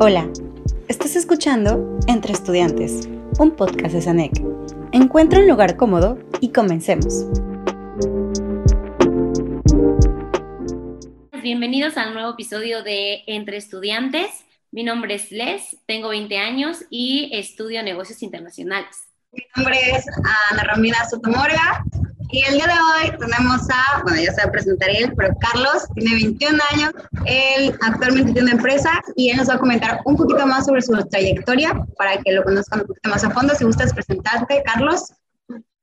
Hola, 0.00 0.30
estás 0.86 1.16
escuchando 1.16 1.98
Entre 2.06 2.32
Estudiantes, 2.32 3.08
un 3.40 3.56
podcast 3.56 3.92
de 3.92 4.00
SANEC. 4.00 4.30
Encuentra 4.92 5.40
un 5.40 5.48
lugar 5.48 5.76
cómodo 5.76 6.20
y 6.40 6.52
comencemos. 6.52 7.26
Bienvenidos 11.42 11.96
al 11.96 12.14
nuevo 12.14 12.30
episodio 12.30 12.84
de 12.84 13.24
Entre 13.26 13.56
Estudiantes. 13.56 14.44
Mi 14.70 14.84
nombre 14.84 15.16
es 15.16 15.32
Les, 15.32 15.76
tengo 15.86 16.10
20 16.10 16.38
años 16.38 16.84
y 16.90 17.30
estudio 17.32 17.82
negocios 17.82 18.22
internacionales. 18.22 19.08
Mi 19.32 19.42
nombre 19.56 19.80
es 19.96 20.06
Ana 20.52 20.62
Romina 20.62 21.04
Sotomorga 21.10 21.84
y 22.30 22.42
el 22.44 22.54
día 22.54 22.66
de 22.66 22.72
hoy 22.72 23.18
tenemos 23.18 23.68
a, 23.70 24.02
bueno, 24.02 24.20
ya 24.20 24.32
se 24.32 24.48
presentaré 24.48 24.98
él, 24.98 25.14
pero 25.16 25.34
Carlos 25.40 25.86
tiene 25.94 26.14
21 26.14 26.58
años, 26.72 26.92
él 27.24 27.74
actualmente 27.80 28.32
tiene 28.32 28.50
una 28.50 28.52
empresa 28.52 29.02
y 29.16 29.30
él 29.30 29.38
nos 29.38 29.48
va 29.48 29.54
a 29.54 29.58
comentar 29.58 30.00
un 30.04 30.16
poquito 30.16 30.46
más 30.46 30.66
sobre 30.66 30.82
su 30.82 30.92
trayectoria 31.08 31.72
para 31.96 32.18
que 32.18 32.32
lo 32.32 32.42
conozcan 32.44 32.80
un 32.80 32.86
poquito 32.88 33.08
más 33.08 33.24
a 33.24 33.30
fondo. 33.30 33.54
Si 33.54 33.64
gustas 33.64 33.94
presentarte, 33.94 34.62
Carlos. 34.64 35.12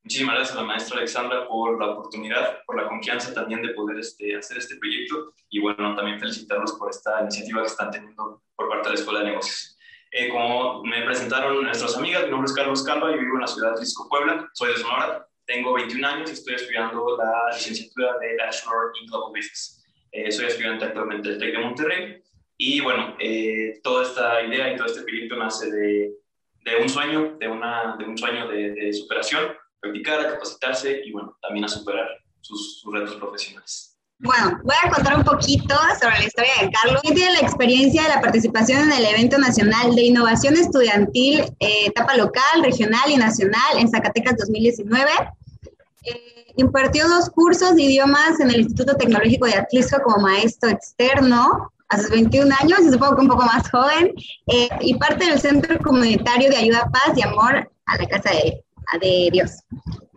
Muchísimas 0.04 0.36
gracias 0.36 0.56
a 0.56 0.62
la 0.62 0.68
maestra 0.68 0.98
Alexandra 0.98 1.48
por 1.48 1.80
la 1.80 1.94
oportunidad, 1.94 2.60
por 2.68 2.80
la 2.80 2.88
confianza 2.88 3.34
también 3.34 3.64
de 3.64 3.70
poder 3.70 3.98
este, 3.98 4.36
hacer 4.38 4.60
este 4.60 4.76
proyecto 4.76 5.34
y 5.50 5.60
bueno, 5.60 5.96
también 5.96 6.20
felicitarlos 6.20 6.74
por 6.74 6.92
esta 6.92 7.22
iniciativa 7.22 7.62
que 7.62 7.68
están 7.68 7.90
teniendo 7.90 8.44
por 8.56 8.70
parte 8.70 8.90
de 8.90 8.96
la 8.96 9.00
Escuela 9.00 9.20
de 9.22 9.26
Negocios. 9.32 9.80
Eh, 10.12 10.30
como 10.30 10.84
me 10.84 11.02
presentaron 11.02 11.64
nuestras 11.64 11.98
amigas, 11.98 12.26
mi 12.26 12.30
nombre 12.30 12.46
es 12.46 12.54
Carlos 12.54 12.84
Calva 12.84 13.12
y 13.12 13.20
vivo 13.20 13.36
en 13.36 13.42
la 13.42 13.48
ciudad 13.48 13.72
de 13.72 13.78
Jalisco, 13.78 14.08
Puebla, 14.08 14.48
soy 14.54 14.74
de 14.74 14.78
Sonora 14.78 15.28
tengo 15.46 15.74
21 15.74 16.08
años 16.08 16.30
y 16.30 16.34
estoy 16.34 16.56
estudiando 16.56 17.18
la 17.18 17.56
licenciatura 17.56 18.18
de 18.20 18.36
Bachelor 18.38 18.92
in 19.02 19.08
Global 19.08 19.32
Business. 19.32 19.84
Eh, 20.12 20.32
soy 20.32 20.46
estudiante 20.46 20.86
actualmente 20.86 21.30
del 21.30 21.40
TEC 21.40 21.52
de 21.52 21.60
Monterrey 21.60 22.24
y 22.58 22.80
bueno, 22.80 23.16
eh, 23.20 23.80
toda 23.84 24.04
esta 24.04 24.42
idea 24.44 24.74
y 24.74 24.78
todo 24.78 24.88
este 24.88 25.02
proyecto 25.02 25.36
nace 25.36 25.70
de, 25.72 26.14
un 26.82 26.90
sueño, 26.90 27.38
de, 27.38 27.48
un 27.48 28.18
sueño 28.18 28.48
de, 28.48 28.72
de, 28.72 28.94
superación, 28.94 29.54
practicar, 29.80 30.32
capacitarse 30.32 31.02
y 31.06 31.12
bueno, 31.12 31.38
también 31.42 31.66
a 31.66 31.68
superar 31.68 32.08
sus 32.42 32.84
retos 32.92 33.16
profesionales. 33.16 33.95
Bueno, 34.20 34.60
voy 34.64 34.76
a 34.82 34.90
contar 34.90 35.18
un 35.18 35.24
poquito 35.26 35.76
sobre 36.02 36.20
la 36.20 36.26
historia 36.26 36.52
de 36.62 36.72
Carlos. 36.72 37.02
Él 37.04 37.14
tiene 37.14 37.34
la 37.34 37.40
experiencia 37.40 38.04
de 38.04 38.10
la 38.10 38.22
participación 38.22 38.84
en 38.84 38.92
el 38.94 39.06
evento 39.06 39.38
nacional 39.38 39.94
de 39.94 40.04
innovación 40.04 40.56
estudiantil, 40.56 41.42
eh, 41.60 41.88
etapa 41.88 42.16
local, 42.16 42.64
regional 42.64 43.10
y 43.10 43.18
nacional 43.18 43.78
en 43.78 43.90
Zacatecas 43.90 44.38
2019. 44.38 45.12
Eh, 46.04 46.54
impartió 46.56 47.10
dos 47.10 47.30
cursos 47.30 47.76
de 47.76 47.84
idiomas 47.84 48.40
en 48.40 48.52
el 48.52 48.62
Instituto 48.62 48.96
Tecnológico 48.96 49.48
de 49.48 49.56
Atlisco 49.56 50.02
como 50.02 50.20
maestro 50.20 50.70
externo 50.70 51.74
a 51.90 51.98
sus 51.98 52.10
21 52.10 52.56
años, 52.62 52.80
y 52.80 52.92
supongo 52.92 53.18
que 53.18 53.22
un 53.22 53.28
poco 53.28 53.46
más 53.46 53.70
joven, 53.70 54.14
eh, 54.48 54.70
y 54.80 54.96
parte 54.96 55.26
del 55.26 55.40
Centro 55.40 55.78
Comunitario 55.80 56.50
de 56.50 56.56
Ayuda, 56.56 56.90
Paz 56.92 57.18
y 57.18 57.22
Amor 57.22 57.70
a 57.86 57.98
la 57.98 58.08
Casa 58.08 58.30
de, 58.32 58.64
de 59.02 59.30
Dios. 59.32 59.52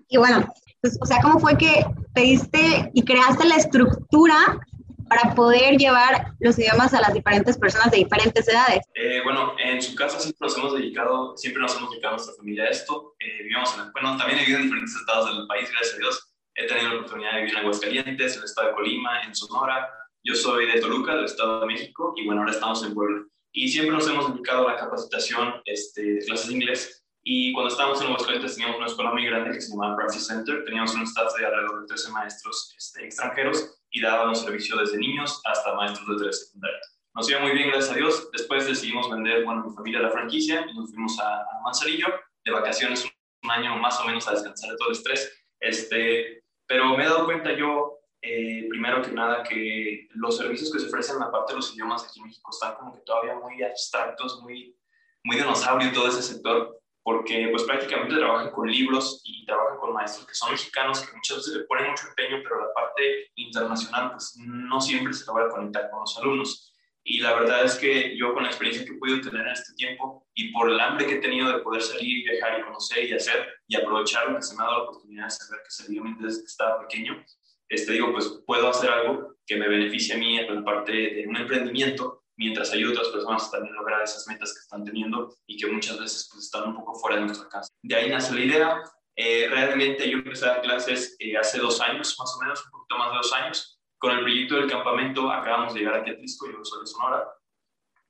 Y 0.08 0.16
bueno, 0.18 0.46
pues, 0.80 0.98
o 1.00 1.06
sea, 1.06 1.18
¿cómo 1.22 1.38
fue 1.38 1.56
que 1.56 1.84
pediste 2.14 2.90
y 2.94 3.04
creaste 3.04 3.46
la 3.46 3.56
estructura 3.56 4.60
para 5.08 5.34
poder 5.34 5.76
llevar 5.76 6.32
los 6.38 6.58
idiomas 6.58 6.92
a 6.94 7.00
las 7.00 7.14
diferentes 7.14 7.56
personas 7.58 7.90
de 7.90 7.98
diferentes 7.98 8.46
edades? 8.46 8.80
Eh, 8.94 9.20
bueno, 9.24 9.54
en 9.58 9.80
su 9.82 9.94
casa 9.94 10.20
siempre 10.20 10.46
nos 10.46 10.56
hemos 10.56 10.74
dedicado, 10.74 11.36
siempre 11.36 11.62
nos 11.62 11.76
hemos 11.76 11.90
dedicado 11.90 12.14
a 12.14 12.16
nuestra 12.16 12.36
familia 12.36 12.64
a 12.64 12.68
esto. 12.68 13.14
Eh, 13.18 13.42
vivimos 13.42 13.74
en, 13.76 13.92
bueno, 13.92 14.16
también 14.16 14.38
he 14.38 14.42
vivido 14.42 14.58
en 14.58 14.64
diferentes 14.64 14.94
estados 14.94 15.34
del 15.34 15.46
país, 15.46 15.70
gracias 15.70 15.94
a 15.94 15.98
Dios. 15.98 16.34
He 16.54 16.66
tenido 16.66 16.88
la 16.88 16.94
oportunidad 16.96 17.32
de 17.32 17.38
vivir 17.38 17.54
en 17.54 17.60
Aguascalientes, 17.60 18.32
en 18.34 18.38
el 18.38 18.44
estado 18.44 18.68
de 18.68 18.74
Colima, 18.74 19.22
en 19.22 19.34
Sonora. 19.34 19.88
Yo 20.24 20.34
soy 20.34 20.66
de 20.66 20.80
Toluca, 20.80 21.14
del 21.14 21.24
estado 21.24 21.60
de 21.60 21.66
México, 21.66 22.12
y 22.16 22.26
bueno, 22.26 22.42
ahora 22.42 22.52
estamos 22.52 22.84
en 22.84 22.94
Puebla. 22.94 23.24
Y 23.52 23.68
siempre 23.68 23.94
nos 23.94 24.06
hemos 24.08 24.32
dedicado 24.32 24.68
a 24.68 24.72
la 24.72 24.78
capacitación 24.78 25.54
este, 25.64 26.02
de 26.02 26.24
clases 26.26 26.48
de 26.48 26.54
inglés 26.54 27.04
y 27.22 27.52
cuando 27.52 27.70
estábamos 27.70 28.00
en 28.00 28.08
Aguascalientes 28.08 28.54
teníamos 28.54 28.78
una 28.78 28.86
escuela 28.86 29.12
muy 29.12 29.26
grande 29.26 29.52
que 29.52 29.60
se 29.60 29.70
llamaba 29.70 29.96
Practice 29.96 30.24
Center. 30.24 30.64
Teníamos 30.64 30.94
un 30.94 31.02
staff 31.02 31.34
de 31.36 31.46
alrededor 31.46 31.82
de 31.82 31.86
13 31.86 32.12
maestros 32.12 32.74
este, 32.76 33.04
extranjeros 33.04 33.82
y 33.90 34.00
dábamos 34.00 34.42
servicio 34.42 34.76
desde 34.76 34.98
niños 34.98 35.40
hasta 35.44 35.74
maestros 35.74 36.08
de 36.08 36.16
telesecundaria. 36.16 36.78
Nos 37.14 37.30
iba 37.30 37.40
muy 37.40 37.52
bien, 37.52 37.68
gracias 37.68 37.92
a 37.92 37.96
Dios. 37.96 38.30
Después 38.32 38.66
decidimos 38.66 39.10
vender, 39.10 39.44
bueno, 39.44 39.64
mi 39.64 39.74
familia 39.74 40.00
la 40.00 40.10
franquicia 40.10 40.64
y 40.70 40.74
nos 40.74 40.90
fuimos 40.90 41.18
a, 41.18 41.40
a 41.40 41.60
Manzanillo 41.64 42.06
de 42.44 42.52
vacaciones 42.52 43.04
un 43.42 43.50
año 43.50 43.76
más 43.76 44.00
o 44.00 44.04
menos 44.04 44.26
a 44.28 44.32
descansar 44.32 44.70
de 44.70 44.76
todo 44.76 44.88
el 44.88 44.96
estrés. 44.96 45.30
Este, 45.60 46.44
pero 46.66 46.96
me 46.96 47.04
he 47.04 47.08
dado 47.08 47.24
cuenta 47.24 47.52
yo, 47.52 47.98
eh, 48.22 48.66
primero 48.68 49.02
que 49.02 49.10
nada, 49.10 49.42
que 49.42 50.08
los 50.14 50.36
servicios 50.36 50.72
que 50.72 50.78
se 50.78 50.86
ofrecen, 50.86 51.20
aparte 51.22 51.52
de 51.52 51.56
los 51.56 51.74
idiomas 51.74 52.04
aquí 52.04 52.20
en 52.20 52.26
México, 52.26 52.50
están 52.50 52.74
como 52.76 52.94
que 52.94 53.00
todavía 53.00 53.34
muy 53.34 53.62
abstractos, 53.62 54.40
muy, 54.42 54.78
muy 55.24 55.36
dinosaurio 55.36 55.92
todo 55.92 56.08
ese 56.08 56.22
sector 56.22 56.78
porque 57.08 57.48
pues 57.50 57.62
prácticamente 57.62 58.16
trabajan 58.16 58.50
con 58.50 58.70
libros 58.70 59.22
y 59.24 59.46
trabajan 59.46 59.78
con 59.78 59.94
maestros 59.94 60.26
que 60.26 60.34
son 60.34 60.50
mexicanos, 60.50 61.00
que 61.00 61.16
muchas 61.16 61.38
veces 61.38 61.54
le 61.54 61.64
ponen 61.64 61.88
mucho 61.88 62.06
empeño, 62.06 62.42
pero 62.42 62.60
la 62.60 62.74
parte 62.74 63.30
internacional 63.36 64.10
pues 64.10 64.36
no 64.36 64.78
siempre 64.78 65.14
se 65.14 65.24
logra 65.24 65.48
conectar 65.48 65.88
con 65.88 66.00
los 66.00 66.18
alumnos. 66.18 66.70
Y 67.02 67.20
la 67.20 67.32
verdad 67.32 67.64
es 67.64 67.76
que 67.76 68.14
yo 68.14 68.34
con 68.34 68.42
la 68.42 68.50
experiencia 68.50 68.84
que 68.84 68.92
he 68.92 68.98
podido 68.98 69.22
tener 69.22 69.40
en 69.40 69.52
este 69.54 69.72
tiempo 69.72 70.28
y 70.34 70.52
por 70.52 70.70
el 70.70 70.78
hambre 70.78 71.06
que 71.06 71.14
he 71.14 71.20
tenido 71.22 71.50
de 71.50 71.60
poder 71.60 71.80
salir, 71.80 72.28
viajar 72.30 72.60
y 72.60 72.64
conocer 72.64 73.08
y 73.08 73.14
hacer 73.14 73.54
y 73.66 73.76
aprovechar 73.76 74.28
lo 74.28 74.36
que 74.36 74.42
se 74.42 74.54
me 74.54 74.62
ha 74.62 74.66
dado 74.66 74.76
la 74.76 74.84
oportunidad 74.90 75.24
de 75.24 75.30
saber 75.30 75.60
que 75.64 75.70
se 75.70 75.90
mi 75.90 76.14
desde 76.20 76.40
que 76.40 76.46
estaba 76.46 76.86
pequeño, 76.86 77.24
este, 77.70 77.92
digo, 77.92 78.12
pues 78.12 78.42
puedo 78.46 78.68
hacer 78.68 78.90
algo 78.90 79.34
que 79.46 79.56
me 79.56 79.66
beneficie 79.66 80.14
a 80.14 80.18
mí 80.18 80.38
en 80.38 80.62
parte 80.62 80.92
de 80.92 81.24
un 81.26 81.38
emprendimiento 81.38 82.17
mientras 82.38 82.72
ayuda 82.72 82.90
a 82.90 82.92
otras 82.92 83.08
personas 83.08 83.48
a 83.48 83.50
también 83.50 83.74
lograr 83.74 84.02
esas 84.02 84.26
metas 84.28 84.54
que 84.54 84.60
están 84.60 84.84
teniendo 84.84 85.34
y 85.46 85.56
que 85.56 85.66
muchas 85.66 85.98
veces 85.98 86.28
pues, 86.32 86.44
están 86.44 86.68
un 86.68 86.76
poco 86.76 86.94
fuera 86.94 87.16
de 87.16 87.26
nuestra 87.26 87.48
casa. 87.48 87.68
De 87.82 87.94
ahí 87.94 88.08
nace 88.08 88.34
la 88.34 88.40
idea. 88.40 88.82
Eh, 89.16 89.48
realmente 89.50 90.08
yo 90.08 90.18
empecé 90.18 90.46
a 90.46 90.50
dar 90.50 90.62
clases 90.62 91.16
eh, 91.18 91.36
hace 91.36 91.58
dos 91.58 91.80
años, 91.80 92.16
más 92.18 92.36
o 92.36 92.42
menos, 92.42 92.64
un 92.64 92.70
poquito 92.70 92.96
más 92.96 93.10
de 93.10 93.16
dos 93.16 93.32
años. 93.32 93.80
Con 93.98 94.12
el 94.12 94.20
proyecto 94.20 94.54
del 94.54 94.70
campamento 94.70 95.30
acabamos 95.30 95.74
de 95.74 95.80
llegar 95.80 95.96
aquí 95.96 96.10
a 96.10 96.16
Trisco, 96.16 96.46
yo 96.46 96.64
soy 96.64 96.82
de 96.82 96.86
Sonora, 96.86 97.28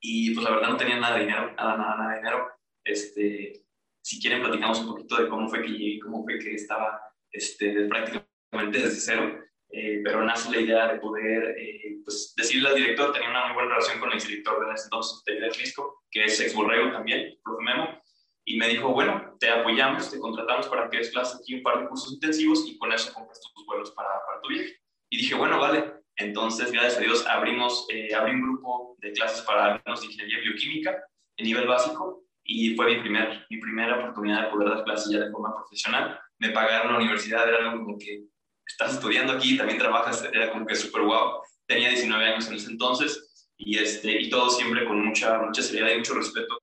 y 0.00 0.34
pues 0.34 0.44
la 0.44 0.55
verdad 0.55 0.69
no 0.69 0.77
tenía 0.77 1.00
nada 1.00 1.15
de 1.15 1.21
dinero, 1.22 1.55
nada, 1.56 1.77
nada, 1.78 1.97
nada 1.97 2.11
de 2.11 2.17
dinero. 2.19 2.49
Este, 2.84 3.65
si 4.03 4.21
quieren 4.21 4.43
platicamos 4.43 4.81
un 4.81 4.88
poquito 4.88 5.17
de 5.17 5.28
cómo 5.28 5.49
fue 5.49 5.62
que 5.62 5.69
llegué, 5.69 6.00
cómo 6.00 6.22
fue 6.25 6.38
que 6.38 6.55
estaba 6.55 7.00
este, 7.33 7.87
prácticamente 7.88 8.78
desde 8.78 9.00
cero. 9.00 9.41
Eh, 9.71 10.01
pero 10.03 10.25
nace 10.25 10.51
la 10.51 10.61
idea 10.61 10.93
de 10.93 10.99
poder 10.99 11.55
eh, 11.59 11.99
pues, 12.03 12.34
decirle 12.37 12.71
al 12.71 12.75
director, 12.75 13.12
tenía 13.12 13.29
una 13.29 13.47
muy 13.47 13.55
buena 13.55 13.75
relación 13.75 14.01
con 14.01 14.12
el 14.12 14.19
director 14.19 14.67
de 14.67 14.73
ese 14.73 14.84
entonces 14.84 15.23
de 15.25 15.51
Risco, 15.51 16.05
que 16.11 16.25
es 16.25 16.41
ex 16.41 16.55
Borrego 16.55 16.91
también, 16.91 17.39
profe 17.45 17.62
Memo, 17.62 18.03
y 18.47 18.56
me 18.56 18.69
dijo, 18.69 18.89
bueno, 18.89 19.37
te 19.39 19.51
apoyamos, 19.51 20.11
te 20.11 20.19
contratamos 20.19 20.69
para 20.69 20.89
que 20.89 20.97
des 20.97 21.11
clases 21.11 21.41
aquí 21.41 21.56
un 21.56 21.62
par 21.62 21.81
de 21.81 21.89
cursos 21.89 22.15
intensivos 22.15 22.67
y 22.67 22.79
con 22.79 22.91
eso 22.93 23.12
compras 23.12 23.41
tus 23.41 23.67
vuelos 23.67 23.91
para, 23.91 24.09
para 24.27 24.41
tu 24.41 24.49
viaje. 24.49 24.75
Y 25.11 25.19
dije, 25.19 25.34
bueno, 25.34 25.59
vale. 25.59 25.93
Entonces, 26.17 26.73
gracias 26.73 26.97
a 26.97 27.00
Dios, 27.00 27.27
abrimos, 27.27 27.87
eh, 27.91 28.15
abrí 28.15 28.33
un 28.33 28.43
grupo 28.43 28.97
de 29.00 29.12
clases 29.12 29.43
para 29.43 29.67
alumnos 29.67 30.00
de 30.00 30.06
ingeniería 30.06 30.41
bioquímica 30.41 31.05
en 31.37 31.47
nivel 31.47 31.69
básico 31.69 32.25
y 32.43 32.75
fue 32.75 32.87
mi, 32.87 33.00
primer, 33.03 33.47
mi 33.50 33.59
primera 33.59 33.99
oportunidad 33.99 34.45
de 34.45 34.50
poder 34.50 34.71
dar 34.71 34.85
clases 34.85 35.12
ya 35.12 35.21
de 35.21 35.31
forma 35.31 35.55
profesional. 35.55 36.19
Me 36.39 36.49
pagaron 36.49 36.93
la 36.93 36.99
universidad, 36.99 37.47
era 37.47 37.59
algo 37.59 37.85
como 37.85 37.99
que 37.99 38.25
estás 38.69 38.95
estudiando 38.95 39.33
aquí, 39.33 39.56
también 39.56 39.79
trabajas, 39.79 40.25
era 40.33 40.51
como 40.53 40.67
que 40.67 40.77
súper 40.77 41.03
guau. 41.03 41.43
Tenía 41.67 41.89
19 41.89 42.25
años 42.25 42.47
en 42.49 42.55
ese 42.55 42.71
entonces 42.71 43.53
y, 43.56 43.79
este, 43.79 44.23
y 44.23 44.31
todo 44.31 44.51
siempre 44.51 44.87
con 44.87 45.05
mucha, 45.05 45.39
mucha 45.39 45.62
seriedad 45.62 45.91
y 45.93 45.99
mucho 45.99 46.15
respeto. 46.15 46.59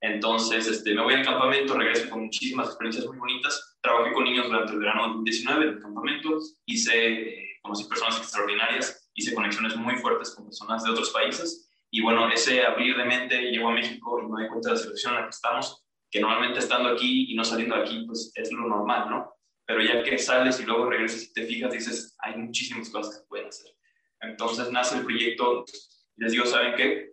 Entonces, 0.00 0.68
este, 0.68 0.94
me 0.94 1.02
voy 1.02 1.14
al 1.14 1.24
campamento, 1.24 1.74
regreso 1.74 2.08
con 2.10 2.24
muchísimas 2.24 2.68
experiencias 2.68 3.06
muy 3.06 3.18
bonitas. 3.18 3.76
Trabajé 3.80 4.12
con 4.12 4.24
niños 4.24 4.46
durante 4.46 4.72
el 4.72 4.78
verano 4.78 5.08
2019 5.08 5.64
en 5.64 5.70
el 5.70 5.80
campamento, 5.80 6.38
hice, 6.66 7.22
eh, 7.22 7.58
conocí 7.62 7.84
personas 7.84 8.18
extraordinarias, 8.18 9.10
hice 9.14 9.34
conexiones 9.34 9.76
muy 9.76 9.96
fuertes 9.96 10.34
con 10.34 10.44
personas 10.44 10.84
de 10.84 10.90
otros 10.90 11.10
países. 11.10 11.68
Y 11.90 12.02
bueno, 12.02 12.28
ese 12.30 12.64
abrir 12.64 12.96
de 12.96 13.04
mente, 13.04 13.50
llego 13.50 13.68
a 13.68 13.72
México 13.72 14.20
y 14.20 14.26
me 14.26 14.42
doy 14.42 14.48
cuenta 14.48 14.70
de 14.70 14.74
la 14.74 14.80
situación 14.80 15.14
en 15.14 15.20
la 15.20 15.26
que 15.26 15.30
estamos, 15.30 15.84
que 16.10 16.20
normalmente 16.20 16.58
estando 16.58 16.90
aquí 16.90 17.32
y 17.32 17.34
no 17.34 17.44
saliendo 17.44 17.76
de 17.76 17.82
aquí, 17.82 18.04
pues 18.06 18.32
es 18.34 18.52
lo 18.52 18.68
normal, 18.68 19.08
¿no? 19.08 19.35
Pero 19.66 19.82
ya 19.82 20.02
que 20.02 20.16
sales 20.18 20.60
y 20.60 20.64
luego 20.64 20.88
regresas 20.88 21.24
y 21.24 21.32
te 21.32 21.44
fijas, 21.44 21.72
dices, 21.72 22.16
hay 22.20 22.36
muchísimas 22.36 22.88
cosas 22.88 23.18
que 23.18 23.26
pueden 23.26 23.48
hacer. 23.48 23.72
Entonces 24.20 24.70
nace 24.70 24.96
el 24.96 25.04
proyecto, 25.04 25.64
les 26.16 26.32
digo, 26.32 26.46
¿saben 26.46 26.74
qué? 26.76 27.12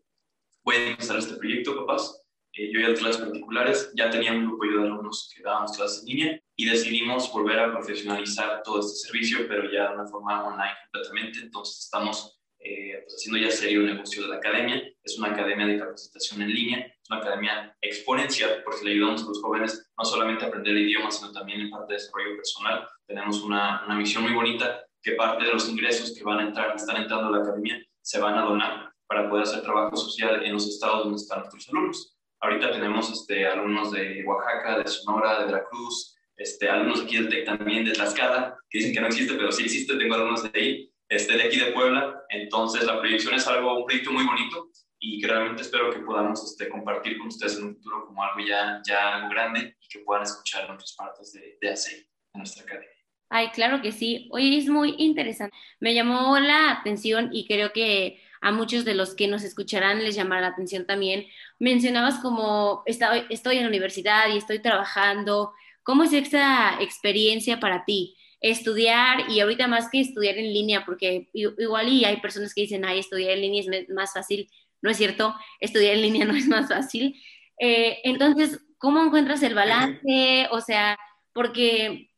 Voy 0.64 0.76
a 0.76 0.90
empezar 0.92 1.18
este 1.18 1.36
proyecto, 1.36 1.76
papás. 1.76 2.22
Eh, 2.54 2.72
yo 2.72 2.80
ya 2.80 2.94
clases 2.94 3.18
particulares, 3.18 3.92
ya 3.96 4.12
tenía 4.12 4.32
un 4.32 4.46
grupo 4.46 4.66
de 4.66 4.74
alumnos 4.74 5.32
que 5.36 5.42
dábamos 5.42 5.76
clases 5.76 6.04
en 6.04 6.10
línea 6.10 6.42
y 6.56 6.70
decidimos 6.70 7.32
volver 7.34 7.60
a 7.60 7.72
profesionalizar 7.72 8.62
todo 8.64 8.80
este 8.80 9.08
servicio, 9.08 9.48
pero 9.48 9.70
ya 9.72 9.90
de 9.90 9.96
una 9.96 10.06
forma 10.06 10.46
online 10.46 10.76
completamente. 10.84 11.40
Entonces 11.40 11.86
estamos 11.86 12.40
eh, 12.64 13.02
pues 13.04 13.16
haciendo 13.16 13.40
ya 13.40 13.52
serio 13.52 13.82
un 13.82 13.88
negocio 13.88 14.24
de 14.24 14.30
la 14.30 14.36
academia. 14.38 14.82
Es 15.04 15.18
una 15.18 15.30
academia 15.30 15.66
de 15.66 15.80
capacitación 15.80 16.42
en 16.42 16.54
línea, 16.54 16.80
es 16.80 17.10
una 17.10 17.20
academia 17.20 17.76
exponencial 17.82 18.62
porque 18.64 18.86
le 18.86 18.92
ayudamos 18.92 19.24
a 19.24 19.28
los 19.28 19.42
jóvenes 19.42 19.92
no 19.98 20.06
solamente 20.06 20.46
a 20.46 20.48
aprender 20.48 20.78
idiomas, 20.78 21.18
sino 21.18 21.32
también 21.32 21.62
en 21.62 21.70
parte 21.70 21.94
de 21.94 22.00
desarrollo 22.00 22.36
personal. 22.36 22.88
Tenemos 23.06 23.42
una, 23.42 23.84
una 23.86 23.96
misión 23.96 24.24
muy 24.24 24.34
bonita 24.34 24.84
que 25.02 25.12
parte 25.14 25.44
de 25.46 25.52
los 25.52 25.68
ingresos 25.68 26.16
que 26.18 26.24
van 26.24 26.40
a 26.40 26.44
entrar, 26.44 26.74
están 26.76 26.98
entrando 26.98 27.28
a 27.28 27.32
la 27.32 27.44
academia, 27.44 27.84
se 28.02 28.20
van 28.20 28.38
a 28.38 28.44
donar 28.44 28.94
para 29.06 29.30
poder 29.30 29.44
hacer 29.44 29.62
trabajo 29.62 29.96
social 29.96 30.44
en 30.46 30.54
los 30.54 30.68
estados 30.68 31.04
donde 31.04 31.18
están 31.18 31.40
nuestros 31.42 31.70
alumnos. 31.70 32.18
Ahorita 32.40 32.72
tenemos 32.72 33.12
este, 33.12 33.46
alumnos 33.46 33.92
de 33.92 34.24
Oaxaca, 34.26 34.80
de 34.80 34.88
Sonora, 34.88 35.40
de 35.40 35.46
Veracruz, 35.46 36.18
este, 36.36 36.70
alumnos 36.70 37.02
aquí 37.02 37.18
del 37.18 37.44
también, 37.44 37.86
de 37.86 37.92
Tlaxcala, 37.92 38.58
que 38.70 38.80
dicen 38.80 38.94
que 38.94 39.02
no 39.02 39.08
existe, 39.08 39.36
pero 39.36 39.52
sí 39.52 39.64
existe, 39.64 39.98
tengo 39.98 40.16
alumnos 40.16 40.44
de 40.44 40.60
ahí, 40.60 40.93
este, 41.16 41.38
de 41.38 41.44
aquí 41.44 41.60
de 41.60 41.72
Puebla. 41.72 42.24
Entonces, 42.30 42.84
la 42.86 43.00
proyección 43.00 43.36
es 43.36 43.48
algo, 43.48 43.78
un 43.78 43.86
proyecto 43.86 44.12
muy 44.12 44.26
bonito 44.26 44.70
y 45.00 45.20
que 45.20 45.28
realmente 45.28 45.62
espero 45.62 45.92
que 45.92 46.00
podamos 46.00 46.44
este, 46.44 46.70
compartir 46.70 47.18
con 47.18 47.28
ustedes 47.28 47.58
en 47.58 47.66
un 47.66 47.76
futuro 47.76 48.06
como 48.08 48.24
algo 48.24 48.40
ya, 48.46 48.82
ya 48.88 49.16
algo 49.16 49.30
grande 49.30 49.76
y 49.80 49.88
que 49.88 50.00
puedan 50.00 50.24
escuchar 50.24 50.66
en 50.66 50.72
otras 50.72 50.94
partes 50.94 51.34
de, 51.34 51.58
de 51.60 51.70
ACI, 51.70 51.96
de 51.96 52.08
nuestra 52.36 52.64
academia. 52.64 52.90
Ay, 53.30 53.50
claro 53.50 53.82
que 53.82 53.92
sí. 53.92 54.30
Hoy 54.32 54.58
es 54.58 54.68
muy 54.68 54.96
interesante. 55.00 55.56
Me 55.80 55.96
llamó 55.96 56.38
la 56.40 56.72
atención 56.72 57.30
y 57.34 57.48
creo 57.48 57.74
que 57.74 58.22
a 58.42 58.52
muchos 58.52 58.86
de 58.86 58.94
los 58.94 59.16
que 59.16 59.28
nos 59.28 59.44
escucharán 59.44 60.04
les 60.04 60.16
llamará 60.16 60.42
la 60.42 60.48
atención 60.50 60.86
también. 60.86 61.26
Mencionabas 61.60 62.20
como 62.20 62.84
estoy, 62.86 63.58
en 63.58 63.64
la 63.64 63.70
universidad 63.70 64.30
y 64.30 64.38
estoy 64.38 64.60
trabajando. 64.60 65.54
¿Cómo 65.82 66.04
es 66.04 66.14
esta 66.14 66.78
experiencia 66.82 67.60
para 67.60 67.86
ti? 67.86 68.16
Estudiar 68.44 69.32
y 69.32 69.40
ahorita 69.40 69.68
más 69.68 69.90
que 69.90 70.02
estudiar 70.02 70.38
en 70.38 70.54
línea, 70.54 70.86
porque 70.86 71.30
igual 71.34 71.90
y 71.90 72.06
hay 72.06 72.18
personas 72.18 72.54
que 72.54 72.62
dicen, 72.62 72.86
ay, 72.86 73.00
estudiar 73.00 73.32
en 73.32 73.42
línea 73.42 73.64
es 73.64 73.90
más 73.90 74.14
fácil. 74.14 74.50
No 74.82 74.92
es 74.92 74.98
cierto, 74.98 75.34
estudiar 75.60 75.96
en 75.96 76.02
línea 76.04 76.26
no 76.28 76.36
es 76.36 76.48
más 76.48 76.68
fácil. 76.68 77.16
Eh, 77.58 78.00
entonces, 78.04 78.60
¿cómo 78.78 79.04
encuentras 79.04 79.42
el 79.44 79.56
balance? 79.56 80.48
O 80.52 80.62
sea, 80.62 81.00
porque 81.34 82.12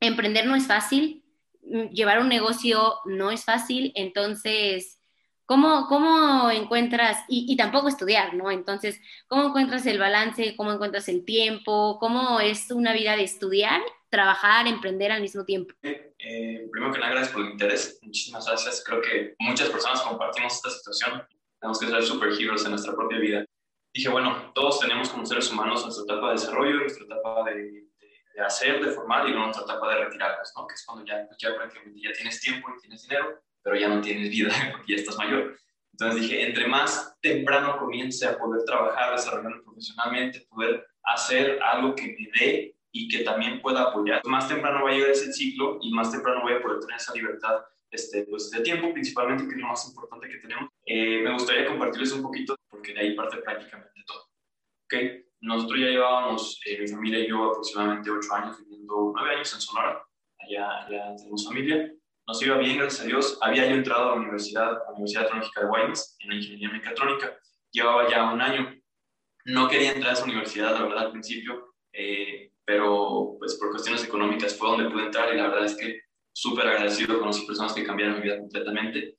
emprender 0.00 0.46
no 0.46 0.54
es 0.54 0.66
fácil, 0.66 1.24
mm, 1.62 1.88
llevar 1.88 2.20
un 2.20 2.28
negocio 2.28 2.96
no 3.06 3.30
es 3.30 3.44
fácil, 3.44 3.92
entonces, 3.94 5.00
¿cómo, 5.46 5.86
cómo 5.88 6.50
encuentras, 6.50 7.24
y, 7.28 7.56
tampoco 7.56 7.88
estudiar, 7.88 8.34
¿no? 8.34 8.50
Entonces, 8.50 9.00
¿cómo 9.28 9.44
encuentras 9.48 9.86
el 9.86 9.98
balance? 9.98 10.54
¿Cómo 10.56 10.72
encuentras 10.72 11.08
el 11.08 11.24
tiempo? 11.24 11.98
¿Cómo 11.98 12.40
es 12.40 12.70
una 12.70 12.92
vida 12.92 13.16
de 13.16 13.24
estudiar, 13.24 13.80
trabajar, 14.12 14.68
emprender 14.68 15.10
al 15.10 15.22
mismo 15.22 15.44
tiempo? 15.44 15.74
Eh, 15.82 16.68
primero 16.70 16.92
que 16.92 17.00
nada, 17.00 17.12
gracias 17.12 17.32
por 17.32 17.44
el 17.44 17.52
interés. 17.52 17.98
Muchísimas 18.02 18.46
gracias. 18.46 18.84
Creo 18.86 19.00
que 19.00 19.34
muchas 19.40 19.68
personas 19.70 20.02
compartimos 20.02 20.52
esta 20.52 20.70
situación. 20.70 21.26
Tenemos 21.58 21.80
que 21.80 21.86
ser 21.86 22.02
superheroes 22.04 22.64
en 22.64 22.70
nuestra 22.70 22.94
propia 22.94 23.18
vida. 23.18 23.44
Dije, 23.92 24.08
bueno, 24.08 24.52
todos 24.54 24.78
tenemos 24.78 25.08
como 25.10 25.26
seres 25.26 25.50
humanos 25.50 25.82
nuestra 25.82 26.04
etapa 26.04 26.28
de 26.28 26.32
desarrollo, 26.34 26.80
nuestra 26.80 27.04
etapa 27.04 27.50
de 27.50 27.92
de 28.34 28.40
hacer, 28.40 28.84
de 28.84 28.90
formar 28.90 29.28
y 29.28 29.32
luego 29.32 29.48
otra 29.48 29.62
etapa 29.62 29.88
de 29.90 30.04
retirarlos, 30.04 30.52
¿no? 30.56 30.66
Que 30.66 30.74
es 30.74 30.84
cuando 30.84 31.04
ya, 31.04 31.26
pues 31.26 31.38
ya 31.38 31.54
prácticamente 31.54 32.00
ya 32.00 32.12
tienes 32.12 32.40
tiempo 32.40 32.68
y 32.74 32.80
tienes 32.80 33.02
dinero, 33.02 33.42
pero 33.62 33.76
ya 33.76 33.88
no 33.88 34.00
tienes 34.00 34.30
vida 34.30 34.52
porque 34.72 34.94
ya 34.94 35.00
estás 35.00 35.16
mayor. 35.16 35.58
Entonces 35.92 36.22
dije, 36.22 36.46
entre 36.46 36.66
más 36.66 37.14
temprano 37.20 37.78
comience 37.78 38.26
a 38.26 38.38
poder 38.38 38.64
trabajar, 38.64 39.12
desarrollarme 39.12 39.62
profesionalmente, 39.62 40.46
poder 40.48 40.86
hacer 41.02 41.62
algo 41.62 41.94
que 41.94 42.16
me 42.18 42.40
dé 42.40 42.76
y 42.92 43.08
que 43.08 43.24
también 43.24 43.60
pueda 43.60 43.84
apoyar, 43.84 44.20
más 44.26 44.48
temprano 44.48 44.84
va 44.84 44.90
a 44.90 44.92
llegar 44.92 45.10
ese 45.10 45.32
ciclo 45.32 45.78
y 45.80 45.92
más 45.92 46.12
temprano 46.12 46.42
voy 46.42 46.52
a 46.52 46.62
poder 46.62 46.80
tener 46.80 46.96
esa 46.96 47.14
libertad 47.14 47.64
este, 47.90 48.24
pues, 48.24 48.50
de 48.50 48.60
tiempo, 48.60 48.92
principalmente, 48.92 49.44
que 49.48 49.54
es 49.54 49.60
lo 49.60 49.68
más 49.68 49.86
importante 49.88 50.28
que 50.28 50.38
tenemos. 50.38 50.70
Eh, 50.84 51.20
me 51.22 51.32
gustaría 51.32 51.66
compartirles 51.66 52.12
un 52.12 52.22
poquito, 52.22 52.56
porque 52.68 52.94
de 52.94 53.00
ahí 53.00 53.14
parte 53.14 53.38
prácticamente 53.38 54.02
todo. 54.06 54.28
¿Okay? 54.84 55.24
Nosotros 55.40 55.80
ya 55.80 55.86
llevábamos, 55.86 56.60
eh, 56.66 56.80
mi 56.80 56.88
familia 56.88 57.20
y 57.20 57.28
yo, 57.28 57.50
aproximadamente 57.50 58.10
ocho 58.10 58.34
años 58.34 58.58
viviendo, 58.58 59.12
nueve 59.14 59.34
años 59.34 59.52
en 59.54 59.60
Sonora, 59.60 60.02
allá, 60.38 60.84
allá 60.84 61.16
tenemos 61.16 61.44
familia. 61.44 61.92
Nos 62.26 62.42
iba 62.42 62.56
bien, 62.58 62.78
gracias 62.78 63.02
a 63.02 63.06
Dios. 63.06 63.38
Había 63.40 63.68
yo 63.68 63.74
entrado 63.74 64.04
a 64.04 64.14
la 64.14 64.20
universidad, 64.20 64.70
a 64.70 64.84
la 64.84 64.90
Universidad 64.90 65.24
Tecnológica 65.24 65.60
de 65.60 65.66
Guaymas, 65.66 66.16
en 66.20 66.28
la 66.28 66.36
ingeniería 66.36 66.70
mecatrónica. 66.70 67.38
Llevaba 67.72 68.08
ya 68.08 68.32
un 68.32 68.40
año. 68.40 68.74
No 69.44 69.68
quería 69.68 69.92
entrar 69.92 70.10
a 70.10 70.14
esa 70.14 70.24
universidad, 70.24 70.72
la 70.72 70.82
verdad, 70.82 71.06
al 71.06 71.10
principio, 71.10 71.74
eh, 71.92 72.51
pero 72.72 73.36
pues 73.38 73.56
por 73.56 73.70
cuestiones 73.70 74.02
económicas 74.02 74.56
fue 74.56 74.70
donde 74.70 74.88
pude 74.88 75.04
entrar 75.04 75.32
y 75.32 75.36
la 75.36 75.48
verdad 75.48 75.66
es 75.66 75.76
que 75.76 76.00
súper 76.34 76.66
agradecido, 76.66 77.18
con 77.18 77.26
las 77.26 77.40
personas 77.40 77.74
que 77.74 77.84
cambiaron 77.84 78.16
mi 78.16 78.22
vida 78.22 78.38
completamente. 78.38 79.18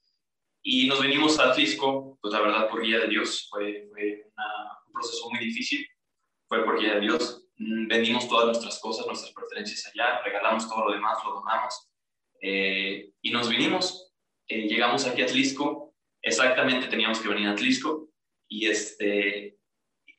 Y 0.63 0.87
nos 0.87 0.99
venimos 0.99 1.37
a 1.37 1.51
Atlisco, 1.51 2.17
pues 2.19 2.33
la 2.33 2.41
verdad, 2.41 2.67
por 2.67 2.81
guía 2.81 2.99
de 2.99 3.09
Dios. 3.09 3.47
Fue, 3.51 3.87
fue 3.91 4.25
un 4.87 4.93
proceso 4.93 5.29
muy 5.29 5.39
difícil 5.39 5.85
fue 6.47 6.65
por 6.65 6.79
guía 6.79 6.95
de 6.95 7.01
Dios. 7.01 7.45
Mm, 7.57 7.87
vendimos 7.87 8.27
todas 8.27 8.47
nuestras 8.47 8.79
cosas, 8.79 9.05
nuestras 9.05 9.31
pertenencias 9.33 9.85
allá, 9.87 10.21
regalamos 10.23 10.67
todo 10.67 10.85
lo 10.85 10.93
demás, 10.93 11.19
lo 11.23 11.33
donamos 11.35 11.91
eh, 12.41 13.11
y 13.21 13.31
nos 13.31 13.49
vinimos. 13.49 14.11
Eh, 14.47 14.67
llegamos 14.67 15.05
aquí 15.05 15.21
a 15.21 15.25
Atlisco, 15.25 15.93
exactamente 16.23 16.87
teníamos 16.87 17.19
que 17.19 17.29
venir 17.29 17.47
a 17.47 17.51
Atlisco 17.51 18.09
y, 18.49 18.67
este, 18.67 19.59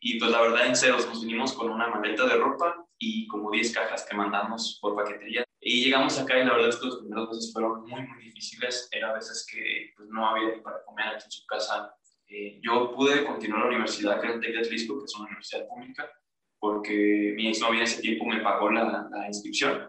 y 0.01 0.21
pues 0.21 0.31
la 0.31 0.41
verdad 0.41 0.67
en 0.67 0.77
ceros 0.77 1.07
nos 1.07 1.23
vinimos 1.23 1.53
con 1.53 1.71
una 1.71 1.89
maleta 1.89 2.27
de 2.27 2.37
ropa 2.37 2.84
y 3.05 3.27
como 3.29 3.51
10 3.51 3.73
cajas 3.73 4.07
que 4.09 4.17
mandamos 4.17 4.79
por 4.81 4.97
paquetería. 4.97 5.45
Y 5.61 5.85
llegamos 5.85 6.19
acá 6.19 6.39
y 6.39 6.45
la 6.45 6.55
verdad 6.55 6.71
es 6.71 6.77
que 6.77 6.87
los 6.87 6.99
primeros 6.99 7.29
meses 7.29 7.53
fueron 7.53 7.83
muy, 7.83 8.03
muy 8.07 8.25
difíciles. 8.25 8.89
Era 8.91 9.13
veces 9.13 9.47
que 9.51 9.93
pues, 9.95 10.09
no 10.09 10.27
había 10.27 10.57
ni 10.57 10.63
para 10.63 10.83
comer 10.85 11.09
aquí 11.09 11.25
en 11.27 11.31
su 11.31 11.45
casa. 11.47 11.95
Eh, 12.27 12.61
yo 12.63 12.93
pude 12.95 13.25
continuar 13.27 13.61
la 13.61 13.69
universidad 13.69 14.25
era 14.25 14.35
el 14.35 14.41
TEC 14.41 14.53
de 14.53 14.59
Atlisco, 14.61 14.99
que 14.99 15.05
es 15.05 15.15
una 15.17 15.27
universidad 15.27 15.69
pública, 15.69 16.11
porque 16.59 17.35
mi 17.37 17.49
exnovia 17.49 17.81
en 17.81 17.85
ese 17.85 18.01
tiempo 18.01 18.25
me 18.25 18.41
pagó 18.41 18.71
la, 18.71 19.07
la, 19.11 19.27
inscripción 19.27 19.87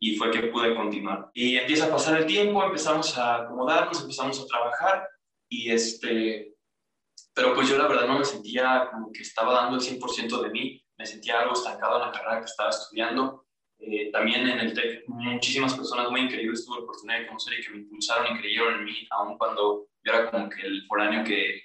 y 0.00 0.16
fue 0.16 0.30
que 0.30 0.44
pude 0.44 0.74
continuar. 0.74 1.30
Y 1.34 1.56
empieza 1.56 1.86
a 1.86 1.90
pasar 1.90 2.18
el 2.18 2.26
tiempo, 2.26 2.64
empezamos 2.64 3.16
a 3.18 3.42
acomodarnos, 3.42 4.00
empezamos 4.00 4.40
a 4.40 4.46
trabajar 4.46 5.06
y 5.50 5.70
este, 5.70 6.54
pero 7.34 7.54
pues 7.54 7.68
yo 7.68 7.76
la 7.76 7.88
verdad 7.88 8.08
no 8.08 8.18
me 8.18 8.24
sentía 8.24 8.88
como 8.90 9.12
que 9.12 9.20
estaba 9.20 9.52
dando 9.52 9.76
el 9.76 9.82
100% 9.82 10.42
de 10.42 10.50
mí, 10.50 10.83
me 10.98 11.06
sentía 11.06 11.40
algo 11.40 11.54
estancado 11.54 11.96
en 11.96 12.06
la 12.06 12.12
carrera 12.12 12.40
que 12.40 12.46
estaba 12.46 12.70
estudiando. 12.70 13.46
Eh, 13.78 14.10
también 14.12 14.48
en 14.48 14.60
el 14.60 14.72
TEC 14.72 15.04
muchísimas 15.08 15.74
personas 15.74 16.10
muy 16.10 16.22
increíbles 16.22 16.64
tuve 16.64 16.78
la 16.78 16.84
oportunidad 16.84 17.18
de 17.18 17.26
conocer 17.26 17.58
y 17.58 17.62
que 17.62 17.70
me 17.70 17.78
impulsaron 17.78 18.34
y 18.34 18.40
creyeron 18.40 18.74
en 18.74 18.84
mí, 18.84 19.06
aun 19.10 19.36
cuando 19.36 19.88
yo 20.04 20.12
era 20.12 20.30
como 20.30 20.48
que 20.48 20.62
el 20.62 20.86
foráneo 20.86 21.24
que, 21.24 21.62